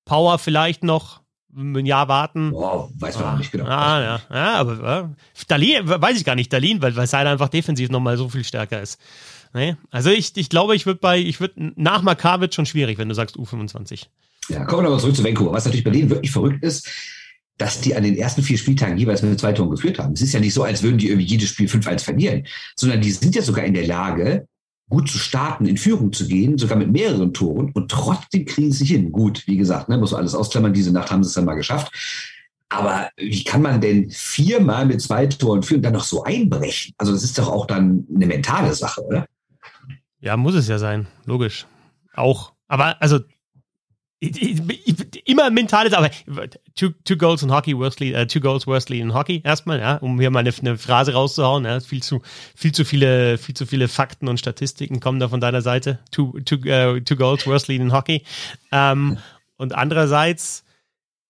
[0.06, 1.20] Power vielleicht noch,
[1.54, 2.50] ein Jahr warten.
[2.52, 3.66] Wow, weiß man ah, nicht genau.
[3.66, 7.50] Ah, ja, ja, aber äh, Dalin, weiß ich gar nicht, Dalin, weil, weil Seiler einfach
[7.50, 8.98] defensiv nochmal so viel stärker ist.
[9.52, 12.98] Nee, also ich, ich glaube, ich würde bei, ich würde nach Makar wird schon schwierig,
[12.98, 14.06] wenn du sagst U25.
[14.48, 15.52] Ja, kommen wir nochmal zurück zu Vancouver.
[15.52, 16.88] Was natürlich bei denen wirklich verrückt ist,
[17.58, 20.14] dass die an den ersten vier Spieltagen jeweils mit zwei Toren geführt haben.
[20.14, 23.10] Es ist ja nicht so, als würden die irgendwie jedes Spiel 5-1 verlieren, sondern die
[23.12, 24.48] sind ja sogar in der Lage,
[24.88, 28.84] gut zu starten, in Führung zu gehen, sogar mit mehreren Toren und trotzdem kriegen sie
[28.84, 29.12] hin.
[29.12, 30.72] Gut, wie gesagt, ne, muss man alles ausklammern.
[30.72, 31.92] Diese Nacht haben sie es dann mal geschafft.
[32.68, 36.92] Aber wie kann man denn viermal mit zwei Toren führen und dann noch so einbrechen?
[36.98, 39.26] Also das ist doch auch dann eine mentale Sache, oder?
[40.20, 41.66] Ja, muss es ja sein, logisch.
[42.14, 42.52] Auch.
[42.66, 43.20] Aber also
[44.20, 46.10] immer mentales, aber
[46.74, 50.18] two, two goals in Hockey, Worsley, uh, two goals Worsley in Hockey erstmal, ja, um
[50.18, 51.64] hier mal eine, eine Phrase rauszuhauen.
[51.64, 52.22] Ja, viel zu,
[52.54, 55.98] viel zu viele, viel zu viele Fakten und Statistiken kommen da von deiner Seite.
[56.10, 58.22] Two, two, uh, two goals Worsley in Hockey.
[58.72, 59.18] Ähm,
[59.56, 60.64] und andererseits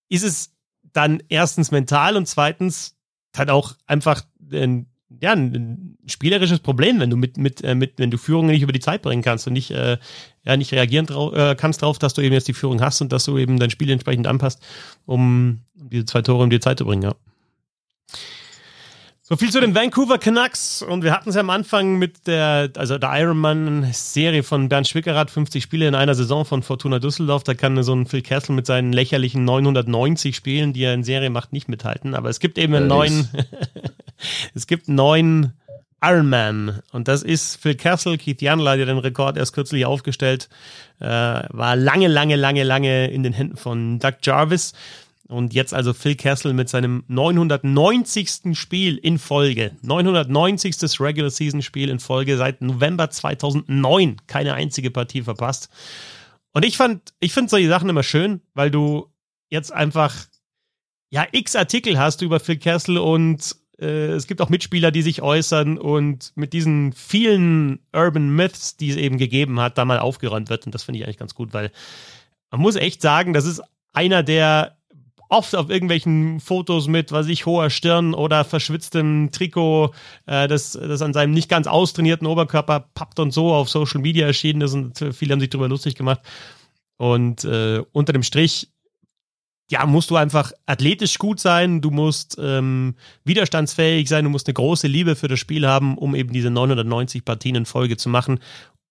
[0.08, 0.52] ist es
[0.92, 2.96] dann erstens mental und zweitens
[3.36, 4.22] halt auch einfach
[4.52, 4.86] ein
[5.20, 8.72] ja, ein spielerisches Problem, wenn du mit, mit, äh, mit, wenn du Führungen nicht über
[8.72, 9.98] die Zeit bringen kannst und nicht, äh,
[10.44, 13.12] ja, nicht reagieren trau äh, kannst drauf, dass du eben jetzt die Führung hast und
[13.12, 14.62] dass du eben dein Spiel entsprechend anpasst,
[15.06, 17.14] um diese zwei Tore um die Zeit zu bringen, ja.
[19.26, 22.68] So viel zu den Vancouver Canucks und wir hatten es ja am Anfang mit der,
[22.76, 27.42] also der Ironman-Serie von Bernd Schwickerath, 50 Spiele in einer Saison von Fortuna Düsseldorf.
[27.42, 31.30] Da kann so ein Phil Kessel mit seinen lächerlichen 990 Spielen, die er in Serie
[31.30, 32.14] macht, nicht mithalten.
[32.14, 33.30] Aber es gibt eben einen neuen,
[34.54, 35.54] es gibt einen neuen
[36.02, 38.18] Ironman und das ist Phil Kessel.
[38.18, 40.50] Keith Janler hat den Rekord erst kürzlich aufgestellt,
[41.00, 44.74] äh, war lange, lange, lange, lange in den Händen von Doug Jarvis.
[45.26, 48.58] Und jetzt also Phil Kessel mit seinem 990.
[48.58, 49.72] Spiel in Folge.
[49.80, 51.00] 990.
[51.00, 54.16] Regular Season Spiel in Folge seit November 2009.
[54.26, 55.70] Keine einzige Partie verpasst.
[56.52, 59.08] Und ich fand, ich finde solche Sachen immer schön, weil du
[59.48, 60.14] jetzt einfach,
[61.10, 65.22] ja, x Artikel hast über Phil Kessel und äh, es gibt auch Mitspieler, die sich
[65.22, 70.50] äußern und mit diesen vielen Urban Myths, die es eben gegeben hat, da mal aufgeräumt
[70.50, 70.66] wird.
[70.66, 71.72] Und das finde ich eigentlich ganz gut, weil
[72.50, 73.62] man muss echt sagen, das ist
[73.92, 74.73] einer der
[75.34, 79.92] oft auf irgendwelchen Fotos mit, was ich, hoher Stirn oder verschwitztem Trikot,
[80.26, 84.26] äh, das, das an seinem nicht ganz austrainierten Oberkörper pappt und so auf Social Media
[84.26, 86.20] erschienen ist und viele haben sich darüber lustig gemacht.
[86.96, 88.68] Und äh, unter dem Strich,
[89.70, 94.54] ja, musst du einfach athletisch gut sein, du musst ähm, widerstandsfähig sein, du musst eine
[94.54, 98.40] große Liebe für das Spiel haben, um eben diese 990 Partien in Folge zu machen.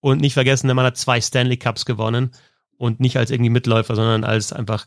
[0.01, 2.31] Und nicht vergessen, der Mann hat zwei Stanley Cups gewonnen
[2.77, 4.85] und nicht als irgendwie Mitläufer, sondern als einfach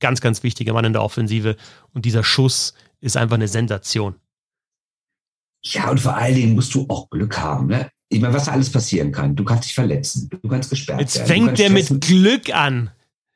[0.00, 1.56] ganz, ganz wichtiger Mann in der Offensive.
[1.92, 4.16] Und dieser Schuss ist einfach eine Sensation.
[5.62, 7.66] Ja, und vor allen Dingen musst du auch Glück haben.
[7.66, 7.88] Ne?
[8.08, 9.34] Ich meine, was da alles passieren kann.
[9.34, 11.28] Du kannst dich verletzen, du kannst gesperrt Jetzt werden.
[11.28, 12.90] Jetzt fängt der mit, Glück an.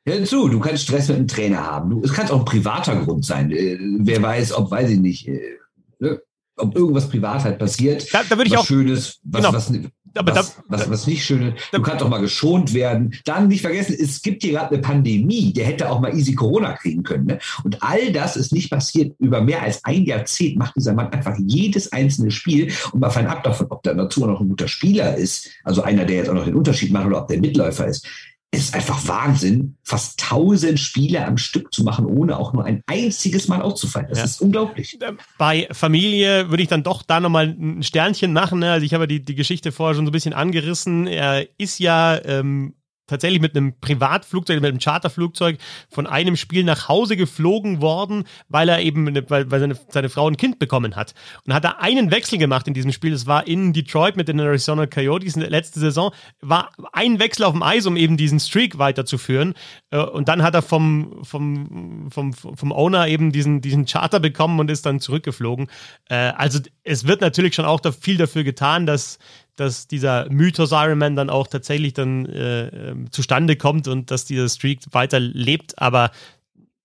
[0.07, 1.89] Ja, zu, du kannst Stress mit einem Trainer haben.
[1.89, 3.51] Du, es kann auch ein privater Grund sein.
[3.51, 5.57] Äh, wer weiß, ob, weiß ich nicht, äh,
[5.99, 6.21] ne?
[6.55, 8.11] ob irgendwas privat halt passiert.
[8.11, 8.65] Da, da würde ich was auch.
[8.65, 9.53] Schönes, was, genau.
[9.53, 9.71] was,
[10.15, 11.69] aber was, da, was, was nicht schön ist.
[11.71, 13.13] Du kannst auch mal geschont werden.
[13.25, 15.53] Dann nicht vergessen, es gibt hier gerade eine Pandemie.
[15.53, 17.25] Der hätte auch mal easy Corona kriegen können.
[17.25, 17.39] Ne?
[17.63, 19.15] Und all das ist nicht passiert.
[19.19, 22.71] Über mehr als ein Jahrzehnt macht dieser Mann einfach jedes einzelne Spiel.
[22.91, 26.17] Und mal fernab davon, ob der dazu noch ein guter Spieler ist, also einer, der
[26.17, 28.05] jetzt auch noch den Unterschied macht, oder ob der Mitläufer ist
[28.53, 33.47] ist einfach Wahnsinn, fast tausend Spiele am Stück zu machen, ohne auch nur ein einziges
[33.47, 34.09] Mal auszufallen.
[34.09, 34.25] Das ja.
[34.25, 34.99] ist unglaublich.
[35.37, 38.59] Bei Familie würde ich dann doch da nochmal ein Sternchen machen.
[38.59, 38.71] Ne?
[38.71, 41.07] Also ich habe die, die Geschichte vorher schon so ein bisschen angerissen.
[41.07, 42.73] Er ist ja ähm,
[43.11, 45.57] tatsächlich mit einem Privatflugzeug, mit einem Charterflugzeug
[45.89, 50.27] von einem Spiel nach Hause geflogen worden, weil er eben, weil, weil seine, seine Frau
[50.27, 51.13] ein Kind bekommen hat.
[51.45, 53.11] Und hat er einen Wechsel gemacht in diesem Spiel.
[53.11, 56.11] Das war in Detroit mit den Arizona Coyotes in der letzten Saison.
[56.41, 59.53] War ein Wechsel auf dem Eis, um eben diesen Streak weiterzuführen.
[59.91, 64.59] Äh, und dann hat er vom, vom, vom, vom Owner eben diesen, diesen Charter bekommen
[64.59, 65.67] und ist dann zurückgeflogen.
[66.09, 69.19] Äh, also es wird natürlich schon auch viel dafür getan, dass
[69.55, 74.25] dass dieser Mythos Iron Man dann auch tatsächlich dann äh, ähm, zustande kommt und dass
[74.25, 76.11] dieser Streak weiter lebt, aber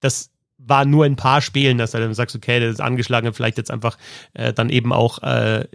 [0.01, 3.33] das war nur in ein paar Spielen, dass er dann sagst, okay, der ist angeschlagen,
[3.33, 3.99] vielleicht jetzt einfach
[4.35, 5.67] äh, dann eben auch äh,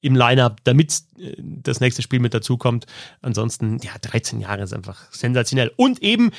[0.00, 2.86] im Lineup, damit äh, das nächste Spiel mit dazukommt.
[3.22, 5.72] Ansonsten, ja, 13 Jahre ist einfach sensationell.
[5.76, 6.30] Und eben,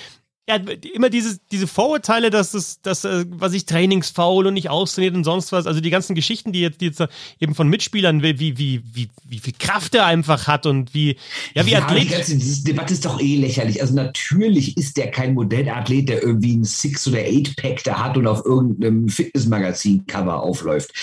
[0.49, 0.55] ja,
[0.93, 5.25] immer diese, diese Vorurteile, dass es, dass, äh, was ich Trainingsfaul und nicht austrainiert und
[5.25, 7.03] sonst was, also die ganzen Geschichten, die jetzt, die jetzt
[7.41, 11.17] eben von Mitspielern, wie, wie, wie, wie, wie viel Kraft er einfach hat und wie,
[11.53, 12.03] ja, wie ja, Athlet.
[12.03, 13.81] Die ganze diese Debatte ist doch eh lächerlich.
[13.81, 18.25] Also natürlich ist der kein Modellathlet, der irgendwie ein Six- oder Eight-Pack da hat und
[18.25, 20.93] auf irgendeinem Fitnessmagazin-Cover aufläuft.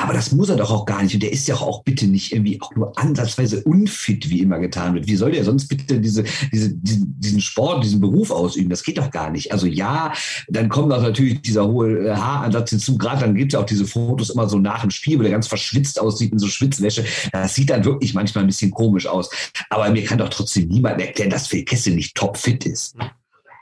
[0.00, 1.12] Aber das muss er doch auch gar nicht.
[1.12, 4.94] Und der ist ja auch bitte nicht irgendwie auch nur ansatzweise unfit, wie immer getan
[4.94, 5.06] wird.
[5.06, 8.70] Wie soll der sonst bitte diese, diese, diesen, Sport, diesen Beruf ausüben?
[8.70, 9.52] Das geht doch gar nicht.
[9.52, 10.12] Also ja,
[10.48, 12.96] dann kommt auch natürlich dieser hohe äh, Haaransatz hinzu.
[12.96, 15.32] Gerade dann gibt es ja auch diese Fotos immer so nach dem Spiel, wo der
[15.32, 17.04] ganz verschwitzt aussieht in so Schwitzwäsche.
[17.32, 19.28] Das sieht dann wirklich manchmal ein bisschen komisch aus.
[19.68, 22.96] Aber mir kann doch trotzdem niemand erklären, dass Phil Kessel nicht topfit ist.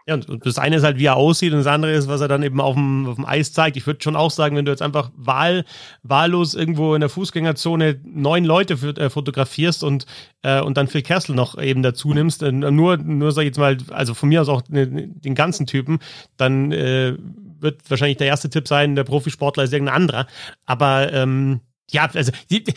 [0.08, 2.28] Ja, und das eine ist halt, wie er aussieht, und das andere ist, was er
[2.28, 3.76] dann eben auf dem, auf dem Eis zeigt.
[3.76, 5.66] Ich würde schon auch sagen, wenn du jetzt einfach wahl,
[6.02, 10.06] wahllos irgendwo in der Fußgängerzone neun Leute für, äh, fotografierst und,
[10.40, 13.58] äh, und dann Phil Kessel noch eben dazu nimmst, äh, nur, nur sag ich jetzt
[13.58, 15.98] mal, also von mir aus auch ne, den ganzen Typen,
[16.38, 17.14] dann äh,
[17.60, 20.26] wird wahrscheinlich der erste Tipp sein, der Profisportler ist irgendein anderer.
[20.64, 22.72] Aber ähm, ja, also die, die,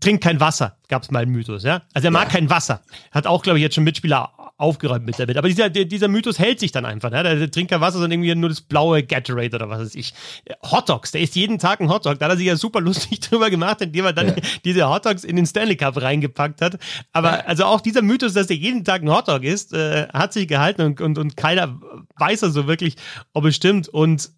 [0.00, 1.82] trinkt kein Wasser, gab es mal einen Mythos, ja.
[1.92, 2.38] Also er mag Ja.
[2.38, 2.80] kein Wasser.
[3.10, 4.30] Hat auch, glaube ich, jetzt schon Mitspieler
[4.62, 5.36] aufgeräumt mit damit.
[5.36, 7.10] Aber dieser, der, dieser Mythos hält sich dann einfach.
[7.10, 7.22] Ne?
[7.22, 10.14] Der, der trinkt kein Wasser, sondern irgendwie nur das blaue Gatorade oder was weiß ich.
[10.62, 12.18] Hotdogs, der isst jeden Tag einen Hotdog.
[12.18, 14.34] Da hat er sich ja super lustig drüber gemacht, indem er dann Ja.
[14.64, 16.78] diese Hotdogs in den Stanley Cup reingepackt hat.
[17.12, 20.46] Aber also auch dieser Mythos, dass er jeden Tag einen Hotdog isst, äh, hat sich
[20.46, 21.80] gehalten und, und, und keiner
[22.16, 22.96] weiß also wirklich,
[23.32, 23.88] ob es stimmt.
[23.88, 24.30] Und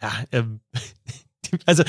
[0.00, 0.60] ja, ähm,
[1.66, 1.82] also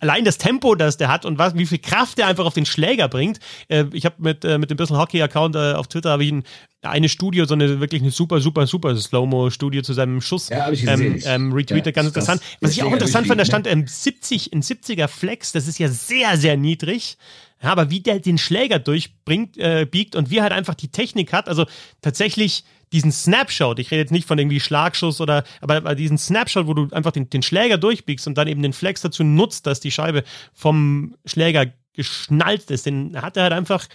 [0.00, 2.66] allein das Tempo, das der hat und was, wie viel Kraft der einfach auf den
[2.66, 3.40] Schläger bringt.
[3.68, 6.44] Äh, ich habe mit, äh, mit dem bisschen Hockey-Account äh, auf Twitter habe ich ein,
[6.82, 10.86] eine Studio, so eine wirklich eine super, super, super Slow-Mo-Studio zu seinem Schuss Ja, ich
[10.86, 12.42] ähm, ähm, retweetet, Ja, ganz interessant.
[12.60, 15.78] Was ich auch interessant fand, da stand durchbiegen, ähm, 70, ein 70er Flex, das ist
[15.78, 17.16] ja sehr, sehr niedrig.
[17.62, 20.88] Ja, aber wie der den Schläger durchbringt, äh, biegt und wie er halt einfach die
[20.88, 21.66] Technik hat, also
[22.00, 26.74] tatsächlich diesen Snapshot, ich rede jetzt nicht von irgendwie Schlagschuss oder, aber, diesen Snapshot, wo
[26.74, 29.90] du einfach den, den Schläger durchbiegst und dann eben den Flex dazu nutzt, dass die
[29.90, 33.86] Scheibe vom Schläger geschnallt ist, den hat er halt einfach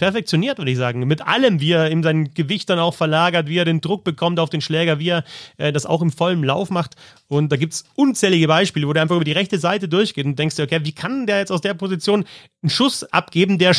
[0.00, 1.06] perfektioniert, würde ich sagen.
[1.06, 4.40] Mit allem, wie er eben sein Gewicht dann auch verlagert, wie er den Druck bekommt
[4.40, 5.24] auf den Schläger, wie er
[5.58, 6.96] äh, das auch im vollen Lauf macht.
[7.28, 10.56] Und da gibt's unzählige Beispiele, wo der einfach über die rechte Seite durchgeht und denkst
[10.56, 12.24] dir, okay, wie kann der jetzt aus der Position
[12.62, 13.76] einen Schuss abgeben, der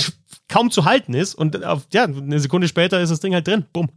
[0.48, 1.34] kaum zu halten ist?
[1.34, 3.66] Und auf, ja, eine Sekunde später ist das Ding halt drin.
[3.74, 3.90] Bumm.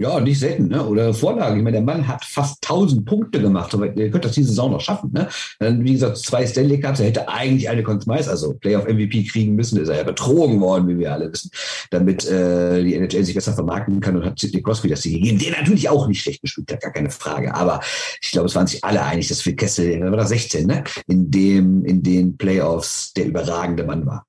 [0.00, 0.86] Ja, nicht selten, ne?
[0.86, 1.56] Oder Vorlage.
[1.56, 4.70] Ich meine, der Mann hat fast 1000 Punkte gemacht, aber der könnte das diese Saison
[4.70, 5.28] noch schaffen, ne?
[5.58, 9.24] Dann, wie gesagt, zwei Stanley Cups, er hätte eigentlich eine Conn Smythe, also Playoff MVP
[9.24, 11.50] kriegen müssen, ist er ja betrogen worden, wie wir alle wissen,
[11.90, 15.40] damit äh, die NHL sich besser vermarkten kann und hat Sidney Crosby das hier gegeben,
[15.40, 17.52] der natürlich auch nicht schlecht gespielt hat, gar keine Frage.
[17.52, 17.80] Aber
[18.22, 20.84] ich glaube, es waren sich alle einig, dass Phil Kessel, da war das 16, ne?
[21.08, 24.26] In dem, in den Playoffs der überragende Mann war.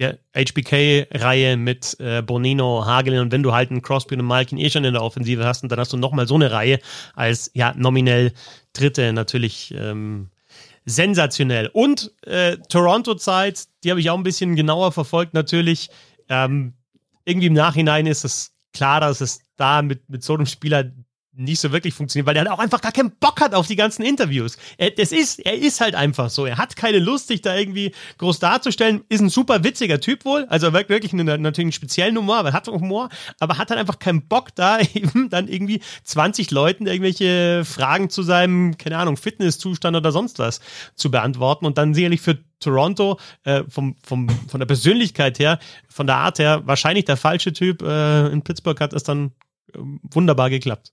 [0.00, 4.56] Ja, HBK-Reihe mit äh, Bonino, Hagelin und wenn du halt einen Crosby und einen Malkin
[4.56, 6.78] eh schon in der Offensive hast und dann hast du nochmal so eine Reihe
[7.14, 8.32] als ja nominell
[8.72, 10.30] Dritte natürlich ähm,
[10.86, 11.68] sensationell.
[11.74, 15.90] Und äh, Toronto-Zeit, die habe ich auch ein bisschen genauer verfolgt natürlich.
[16.30, 16.72] Ähm,
[17.26, 20.90] irgendwie im Nachhinein ist es klar, dass es da mit, mit so einem Spieler
[21.40, 23.76] nicht so wirklich funktioniert, weil er halt auch einfach gar keinen Bock hat auf die
[23.76, 24.56] ganzen Interviews.
[24.76, 26.46] Er, das ist, er ist halt einfach so.
[26.46, 29.02] Er hat keine Lust, sich da irgendwie groß darzustellen.
[29.08, 30.46] Ist ein super witziger Typ wohl.
[30.48, 33.98] Also wirklich einen, natürlich einen speziellen Humor, aber er hat Humor, aber hat halt einfach
[33.98, 39.96] keinen Bock da eben dann irgendwie 20 Leuten irgendwelche Fragen zu seinem, keine Ahnung, Fitnesszustand
[39.96, 40.60] oder sonst was
[40.94, 46.06] zu beantworten und dann sicherlich für Toronto äh, vom, vom, von der Persönlichkeit her, von
[46.06, 47.82] der Art her, wahrscheinlich der falsche Typ.
[47.82, 49.32] Äh, in Pittsburgh hat es dann
[49.72, 50.92] äh, wunderbar geklappt.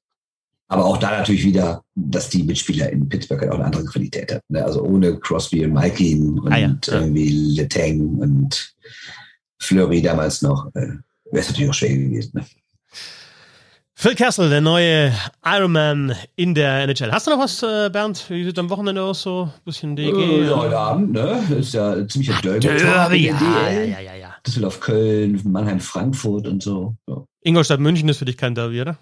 [0.69, 4.31] Aber auch da natürlich wieder, dass die Mitspieler in Pittsburgh halt auch eine andere Qualität
[4.33, 4.53] hatten.
[4.53, 4.63] Ne?
[4.63, 8.75] Also ohne Crosby und Malkin und Ah ja, irgendwie Letang und
[9.59, 10.99] Fleury damals noch, äh, wäre
[11.31, 12.31] es natürlich auch schwer gewesen.
[12.33, 12.45] Ne?
[13.99, 15.11] Phil Kessel, der neue
[15.43, 17.11] Ironman in der NHL.
[17.11, 18.29] Hast du noch was, äh, Bernd?
[18.29, 19.23] Wie sieht am Wochenende aus?
[19.23, 20.11] So ein bisschen DG?
[20.11, 21.41] Äh, ja, heute Abend, ne?
[21.57, 22.59] Ist ja ein ziemlicher Derby.
[22.59, 23.89] Derby, ja, DL.
[23.89, 24.35] ja, ja, ja.
[24.45, 26.93] Düsseldorf, Köln, Mannheim, Frankfurt und so.
[27.07, 27.23] Ja.
[27.41, 28.99] Ingolstadt München ist für dich kein Derby, oder?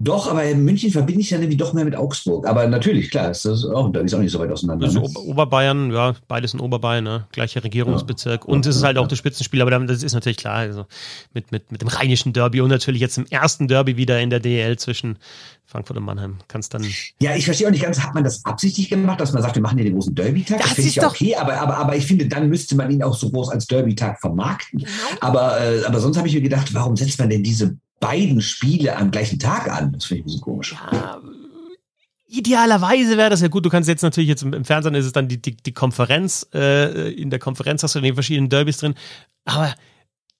[0.00, 2.46] Doch, aber in München verbinde ich dann irgendwie doch mehr mit Augsburg.
[2.46, 4.86] Aber natürlich, klar, ist das auch, da ist auch nicht so weit auseinander.
[4.86, 5.06] Also Ne?
[5.08, 7.26] Ober Oberbayern, ja, beides in Oberbayern, ne?
[7.32, 8.44] gleicher Regierungsbezirk.
[8.46, 8.48] Ja.
[8.48, 10.86] Und es ist halt auch das Spitzenspiel, aber das ist natürlich klar, also
[11.34, 14.38] mit, mit, mit dem rheinischen Derby und natürlich jetzt im ersten Derby wieder in der
[14.38, 15.18] DL zwischen
[15.66, 16.36] Frankfurt und Mannheim.
[16.46, 16.86] Kannst dann.
[17.20, 19.62] Ja, ich verstehe auch nicht ganz, hat man das absichtlich gemacht, dass man sagt, wir
[19.62, 20.58] machen hier den großen Derby-Tag?
[20.58, 22.76] Das Das finde ist ich ja doch- okay, aber, aber, aber ich finde, dann müsste
[22.76, 24.78] man ihn auch so groß als Derby-Tag vermarkten.
[24.78, 24.90] Genau.
[25.20, 28.96] Aber, äh, aber sonst habe ich mir gedacht, warum setzt man denn diese beiden Spiele
[28.96, 29.92] am gleichen Tag an?
[29.92, 30.76] Das finde ich ein bisschen komisch.
[30.92, 31.20] Ja,
[32.28, 33.64] idealerweise wäre das ja gut.
[33.64, 36.46] Du kannst jetzt natürlich jetzt im, Fernsehen ist es dann die, die, die Konferenz.
[36.54, 38.94] Äh, in der Konferenz hast du die verschiedenen Derbys drin.
[39.44, 39.74] Aber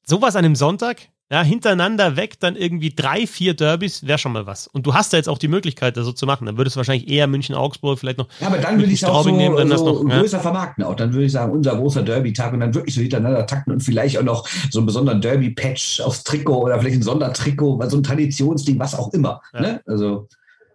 [0.07, 4.47] sowas an einem Sonntag, ja, hintereinander weg, dann irgendwie drei, vier Derbys, wäre schon mal
[4.47, 4.66] was.
[4.66, 6.47] Und du hast ja jetzt auch die Möglichkeit, das so zu machen.
[6.47, 8.29] Dann würdest du wahrscheinlich eher München, Augsburg, vielleicht noch.
[8.41, 10.20] Ja, aber dann würde ich auch so, nehmen, dann das so noch, ja.
[10.20, 10.85] größer vermarkten.
[10.85, 13.81] Auch dann würde ich sagen, unser großer Derby-Tag und dann wirklich so hintereinander takten und
[13.83, 18.03] vielleicht auch noch so einen besonderen Derby-Patch aufs Trikot oder vielleicht ein Sondertrikot, so ein
[18.03, 19.43] Traditionsding, was auch immer.
[19.53, 19.61] Ja.
[19.61, 19.81] Ne?
[19.87, 20.29] Also,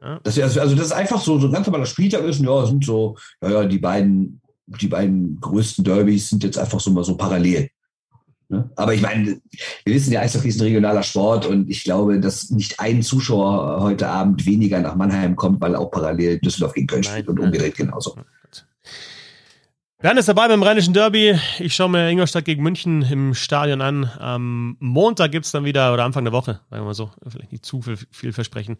[0.03, 0.19] Ja.
[0.21, 2.65] das, wär- also das ist einfach so, so ein ganz normaler Spieltag ist, und ja,
[2.67, 7.03] sind so, ja, ja, die beiden, die beiden größten Derbys sind jetzt einfach so mal
[7.03, 7.69] so parallel.
[8.53, 8.69] Ne?
[8.75, 9.41] Aber ich meine,
[9.83, 13.81] wir wissen ja, Eishockey ist ein regionaler Sport und ich glaube, dass nicht ein Zuschauer
[13.81, 17.35] heute Abend weniger nach Mannheim kommt, weil auch parallel Düsseldorf gegen Köln Nein, spielt und
[17.39, 17.45] nein.
[17.45, 18.15] umgedreht genauso.
[20.03, 21.39] Bernd ist dabei beim Rheinischen Derby.
[21.59, 24.11] Ich schaue mir Ingolstadt gegen München im Stadion an.
[24.19, 27.65] Am Montag gibt's dann wieder, oder Anfang der Woche, sagen wir mal so, vielleicht nicht
[27.65, 28.75] zu viel, viel versprechen,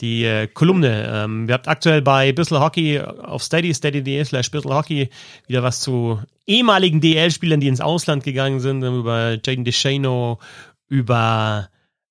[0.00, 1.10] die äh, Kolumne.
[1.12, 5.08] Ähm, wir habt aktuell bei Bissl Hockey auf Steady, steady.de slash Bissl Hockey
[5.48, 10.38] wieder was zu ehemaligen DL-Spielern, die ins Ausland gegangen sind, ähm, über Jaden DeShano,
[10.86, 11.70] über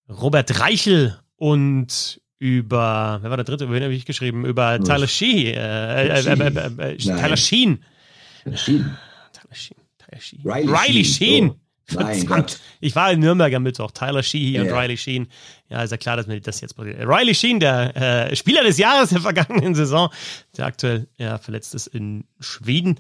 [0.10, 4.44] Robert Reichel und über, wer war der dritte, über wen habe ich geschrieben?
[4.44, 7.38] Über Tyler Shee, äh, äh, äh, äh, äh, äh,
[8.52, 8.98] Nein.
[9.34, 9.76] Tyler Sheen.
[9.98, 10.42] Tyler Sheen.
[10.44, 11.50] Riley, Riley Sheen.
[11.90, 12.00] So.
[12.00, 12.60] Mein Verdammt.
[12.82, 13.92] Ich war in Nürnberg am Mittwoch.
[13.92, 14.78] Tyler Sheehy und Ja.
[14.78, 15.28] Riley Sheen.
[15.70, 17.00] Ja, ist ja klar, dass mir das jetzt passiert.
[17.00, 17.96] Riley Sheen, der
[18.30, 20.10] äh, Spieler des Jahres der vergangenen Saison,
[20.58, 23.00] der aktuell ja, verletzt ist in Schweden.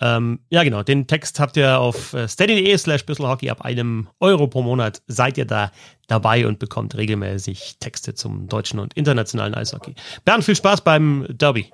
[0.00, 0.82] Ähm, ja, genau.
[0.82, 5.02] Den Text habt ihr auf äh, steady.de slash Hockey ab einem Euro pro Monat.
[5.06, 5.70] Seid ihr da
[6.06, 9.94] dabei und bekommt regelmäßig Texte zum deutschen und internationalen Eishockey.
[10.24, 11.70] Bernd, viel Spaß beim Derby.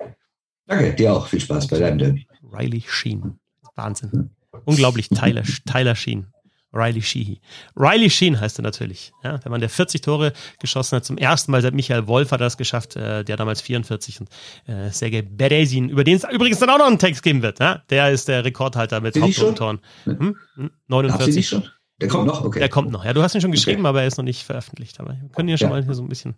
[0.69, 2.27] Danke, dir auch viel Spaß bei deinem Derby.
[2.51, 3.39] Riley Sheen.
[3.75, 4.29] Wahnsinn.
[4.65, 5.09] Unglaublich.
[5.09, 6.27] Tyler, Tyler Sheen.
[6.71, 7.41] Riley Sheehy.
[7.75, 9.11] Riley Sheen heißt er natürlich.
[9.23, 11.05] Ja, der Mann, der 40 Tore geschossen hat.
[11.05, 12.95] Zum ersten Mal seit Michael Wolf hat er das geschafft.
[12.95, 14.19] Äh, der damals 44.
[14.21, 14.29] Und
[14.67, 17.59] äh, Sergei Berezin, über den es übrigens dann auch noch einen Text geben wird.
[17.59, 17.81] Ja?
[17.89, 19.19] Der ist der Rekordhalter mit?
[19.19, 19.79] Haupttoren.
[20.03, 20.19] Hm?
[20.19, 20.35] Hm?
[20.55, 21.47] Habt ihr nicht 49.
[21.49, 21.67] schon?
[21.99, 22.45] Der kommt noch?
[22.45, 22.59] Okay.
[22.59, 23.03] Der kommt noch.
[23.03, 23.89] Ja, du hast ihn schon geschrieben, Okay.
[23.89, 24.99] aber er ist noch nicht veröffentlicht.
[24.99, 25.73] Aber wir können hier schon Ja.
[25.75, 26.35] mal hier so ein bisschen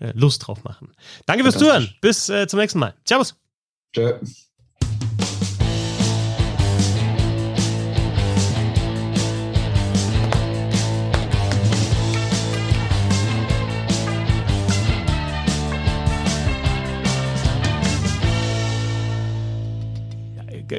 [0.00, 0.92] äh, Lust drauf machen.
[1.26, 1.90] Danke fürs Zuhören.
[2.00, 2.94] Bis äh, zum nächsten Mal.
[3.06, 3.36] Servus.
[3.94, 4.18] Tschö.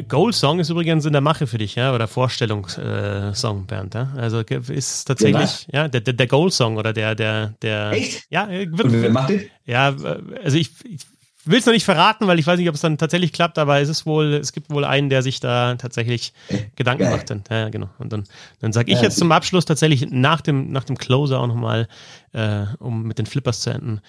[0.09, 4.11] Goal Song ist übrigens in der Mache für dich, ja, oder Vorstellungssong, äh, Bernd, ja.
[4.17, 5.67] Also ist tatsächlich, was?
[5.71, 7.91] ja, der, der, der Goal Song oder der, der, der.
[7.91, 8.25] Echt?
[8.29, 9.49] Ja, äh, Und wer macht den?
[9.65, 10.99] ja, äh, also ich, ich
[11.47, 13.79] will es noch nicht verraten, weil ich weiß nicht, ob es dann tatsächlich klappt, aber
[13.79, 16.33] es ist wohl, es gibt wohl einen, der sich da tatsächlich
[16.75, 17.15] Gedanken geil.
[17.15, 17.31] macht.
[17.31, 17.89] Und, ja, genau.
[17.99, 18.23] Und dann,
[18.59, 21.87] dann sage ich jetzt zum Abschluss tatsächlich nach dem, nach dem Closer auch nochmal,
[22.33, 24.01] äh, um mit den Flippers zu enden.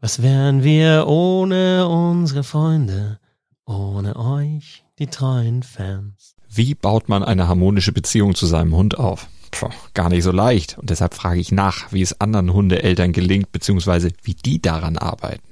[0.00, 3.20] Was wären wir ohne unsere Freunde,
[3.66, 6.34] ohne euch, die treuen Fans?
[6.48, 9.28] Wie baut man eine harmonische Beziehung zu seinem Hund auf?
[9.52, 10.76] Puh, gar nicht so leicht.
[10.78, 15.51] Und deshalb frage ich nach, wie es anderen Hundeeltern gelingt, beziehungsweise wie die daran arbeiten.